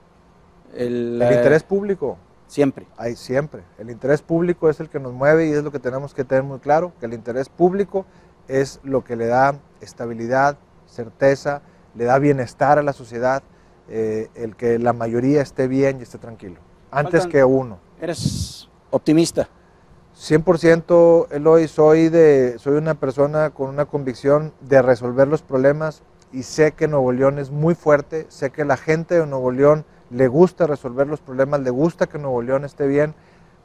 el, 0.75 1.21
interés 1.23 1.63
público. 1.63 2.19
Siempre. 2.47 2.87
Hay 2.97 3.15
siempre. 3.15 3.63
El 3.79 3.91
interés 3.91 4.23
público 4.23 4.69
es 4.69 4.81
el 4.81 4.89
que 4.89 4.99
nos 4.99 5.13
mueve 5.13 5.49
y 5.49 5.53
es 5.53 5.63
lo 5.63 5.71
que 5.71 5.79
tenemos 5.79 6.15
que 6.15 6.25
tener 6.25 6.43
muy 6.43 6.59
claro, 6.59 6.93
que 6.99 7.07
el 7.07 7.15
interés 7.15 7.49
público 7.49 8.07
es 8.49 8.81
lo 8.83 9.05
que 9.05 9.15
le 9.15 9.27
da 9.27 9.61
estabilidad, 9.81 10.59
certeza, 10.87 11.63
le 11.95 12.05
da 12.05 12.19
bienestar 12.19 12.79
a 12.79 12.83
la 12.83 12.93
sociedad, 12.93 13.45
eh, 13.89 14.29
el 14.35 14.57
que 14.57 14.81
la 14.81 14.93
mayoría 14.93 15.43
esté 15.43 15.69
bien 15.69 16.01
y 16.01 16.03
esté 16.03 16.19
tranquilo, 16.19 16.57
antes 16.91 17.29
que 17.29 17.45
uno. 17.45 17.79
¿Eres 18.01 18.69
optimista? 18.91 19.49
100% 20.21 21.29
Eloy, 21.31 21.67
soy, 21.67 22.11
de, 22.11 22.59
soy 22.59 22.77
una 22.77 22.95
persona 22.95 23.51
con 23.51 23.71
una 23.71 23.87
convicción 23.87 24.53
de 24.61 24.83
resolver 24.83 25.27
los 25.27 25.41
problemas 25.41 26.03
y 26.31 26.43
sé 26.43 26.73
que 26.73 26.89
Nuevo 26.89 27.11
León 27.11 27.39
es 27.39 27.51
muy 27.51 27.75
fuerte, 27.75 28.27
sé 28.29 28.51
que 28.51 28.67
la 28.67 28.77
gente 28.77 29.19
de 29.19 29.27
Nuevo 29.27 29.51
León 29.51 29.87
le 30.11 30.29
gusta 30.29 30.67
resolver 30.67 31.07
los 31.07 31.21
problemas, 31.21 31.61
le 31.61 31.71
gusta 31.71 32.07
que 32.07 32.19
Nuevo 32.19 32.43
León 32.43 32.67
esté 32.67 32.87
bien. 32.87 33.15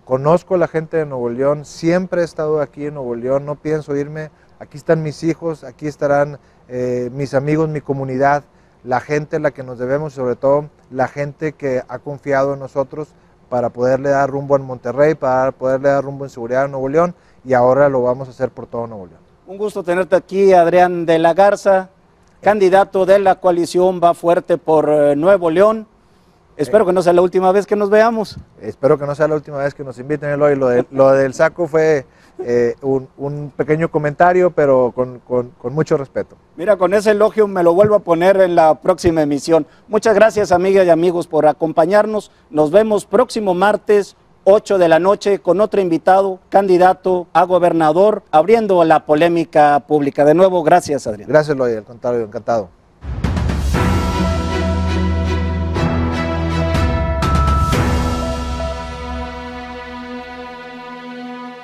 Conozco 0.06 0.56
a 0.56 0.58
la 0.58 0.70
gente 0.70 0.96
de 0.96 1.06
Nuevo 1.06 1.30
León, 1.30 1.66
siempre 1.66 2.22
he 2.22 2.24
estado 2.24 2.62
aquí 2.62 2.86
en 2.86 2.94
Nuevo 2.94 3.16
León, 3.16 3.46
no 3.46 3.56
pienso 3.56 3.94
irme. 3.94 4.32
Aquí 4.58 4.78
están 4.78 5.04
mis 5.04 5.24
hijos, 5.24 5.66
aquí 5.66 5.88
estarán 5.88 6.40
eh, 6.70 7.10
mis 7.12 7.34
amigos, 7.34 7.68
mi 7.68 7.82
comunidad, 7.82 8.46
la 8.86 9.02
gente 9.02 9.36
a 9.36 9.40
la 9.40 9.52
que 9.52 9.64
nos 9.64 9.78
debemos 9.78 10.14
sobre 10.14 10.38
todo 10.38 10.70
la 10.90 11.10
gente 11.10 11.52
que 11.52 11.84
ha 11.86 12.00
confiado 12.00 12.54
en 12.54 12.60
nosotros 12.60 13.10
para 13.50 13.70
poderle 13.70 14.10
dar 14.10 14.30
rumbo 14.30 14.56
en 14.56 14.64
Monterrey, 14.64 15.16
para 15.16 15.52
poderle 15.52 15.90
dar 15.90 16.04
rumbo 16.04 16.26
en 16.26 16.30
seguridad 16.30 16.64
a 16.64 16.68
Nuevo 16.68 16.90
León 16.90 17.16
y 17.44 17.54
ahora 17.54 17.90
lo 17.90 18.02
vamos 18.02 18.28
a 18.28 18.32
hacer 18.32 18.50
por 18.50 18.68
todo 18.68 18.88
Nuevo 18.88 19.06
León. 19.08 19.20
Un 19.48 19.58
gusto 19.58 19.84
tenerte 19.84 20.16
aquí, 20.16 20.54
Adrián 20.54 21.06
de 21.06 21.20
la 21.20 21.34
Garza, 21.34 21.90
candidato 22.42 23.06
de 23.06 23.20
la 23.20 23.36
coalición 23.36 24.02
Va 24.04 24.14
Fuerte 24.14 24.58
por 24.58 24.90
eh, 24.90 25.16
Nuevo 25.16 25.52
León. 25.52 25.88
Espero 26.58 26.86
que 26.86 26.94
no 26.94 27.02
sea 27.02 27.14
la 27.14 27.22
última 27.22 27.52
vez 27.52 27.66
que 27.66 27.76
nos 27.76 27.90
veamos. 27.90 28.38
Espero 28.62 28.98
que 28.98 29.06
no 29.06 29.14
sea 29.14 29.28
la 29.28 29.36
última 29.36 29.58
vez 29.58 29.74
que 29.74 29.84
nos 29.84 30.00
inviten 30.00 30.30
Eloy. 30.30 30.56
Lo, 30.56 30.68
de, 30.70 30.86
lo 30.92 31.12
del 31.12 31.34
saco 31.34 31.68
fue 31.68 32.06
eh, 32.40 32.76
un, 32.82 33.10
un, 33.18 33.52
pequeño 33.56 33.92
comentario, 33.92 34.52
pero 34.52 34.94
con, 34.96 35.20
con, 35.20 35.50
con, 35.52 35.74
mucho 35.74 35.98
respeto. 35.98 36.38
Mira, 36.56 36.78
con 36.78 36.94
ese 36.94 37.12
elogio 37.12 37.48
me 37.48 37.62
lo 37.62 37.74
vuelvo 37.74 37.96
a 37.96 38.00
poner 38.00 38.40
en 38.40 38.56
la 38.56 38.76
próxima 38.76 39.22
emisión. 39.22 39.68
Muchas 39.88 40.16
gracias, 40.16 40.52
amigas 40.52 40.86
y 40.86 40.90
amigos, 40.90 41.28
por 41.28 41.46
acompañarnos. 41.46 42.32
Nos 42.50 42.72
vemos 42.72 43.06
próximo 43.06 43.54
martes. 43.54 44.16
8 44.48 44.78
de 44.78 44.88
la 44.88 45.00
noche 45.00 45.40
con 45.40 45.60
otro 45.60 45.82
invitado, 45.82 46.40
candidato 46.50 47.26
a 47.34 47.46
gobernador, 47.46 48.22
abriendo 48.30 48.84
la 48.84 49.04
polémica 49.08 49.80
pública. 49.88 50.24
De 50.24 50.36
nuevo, 50.36 50.62
gracias, 50.62 51.08
Adrián. 51.08 51.28
Gracias, 51.28 51.58
Loy, 51.58 51.74
al 51.74 51.84
contrario, 51.84 52.22
encantado. 52.22 52.70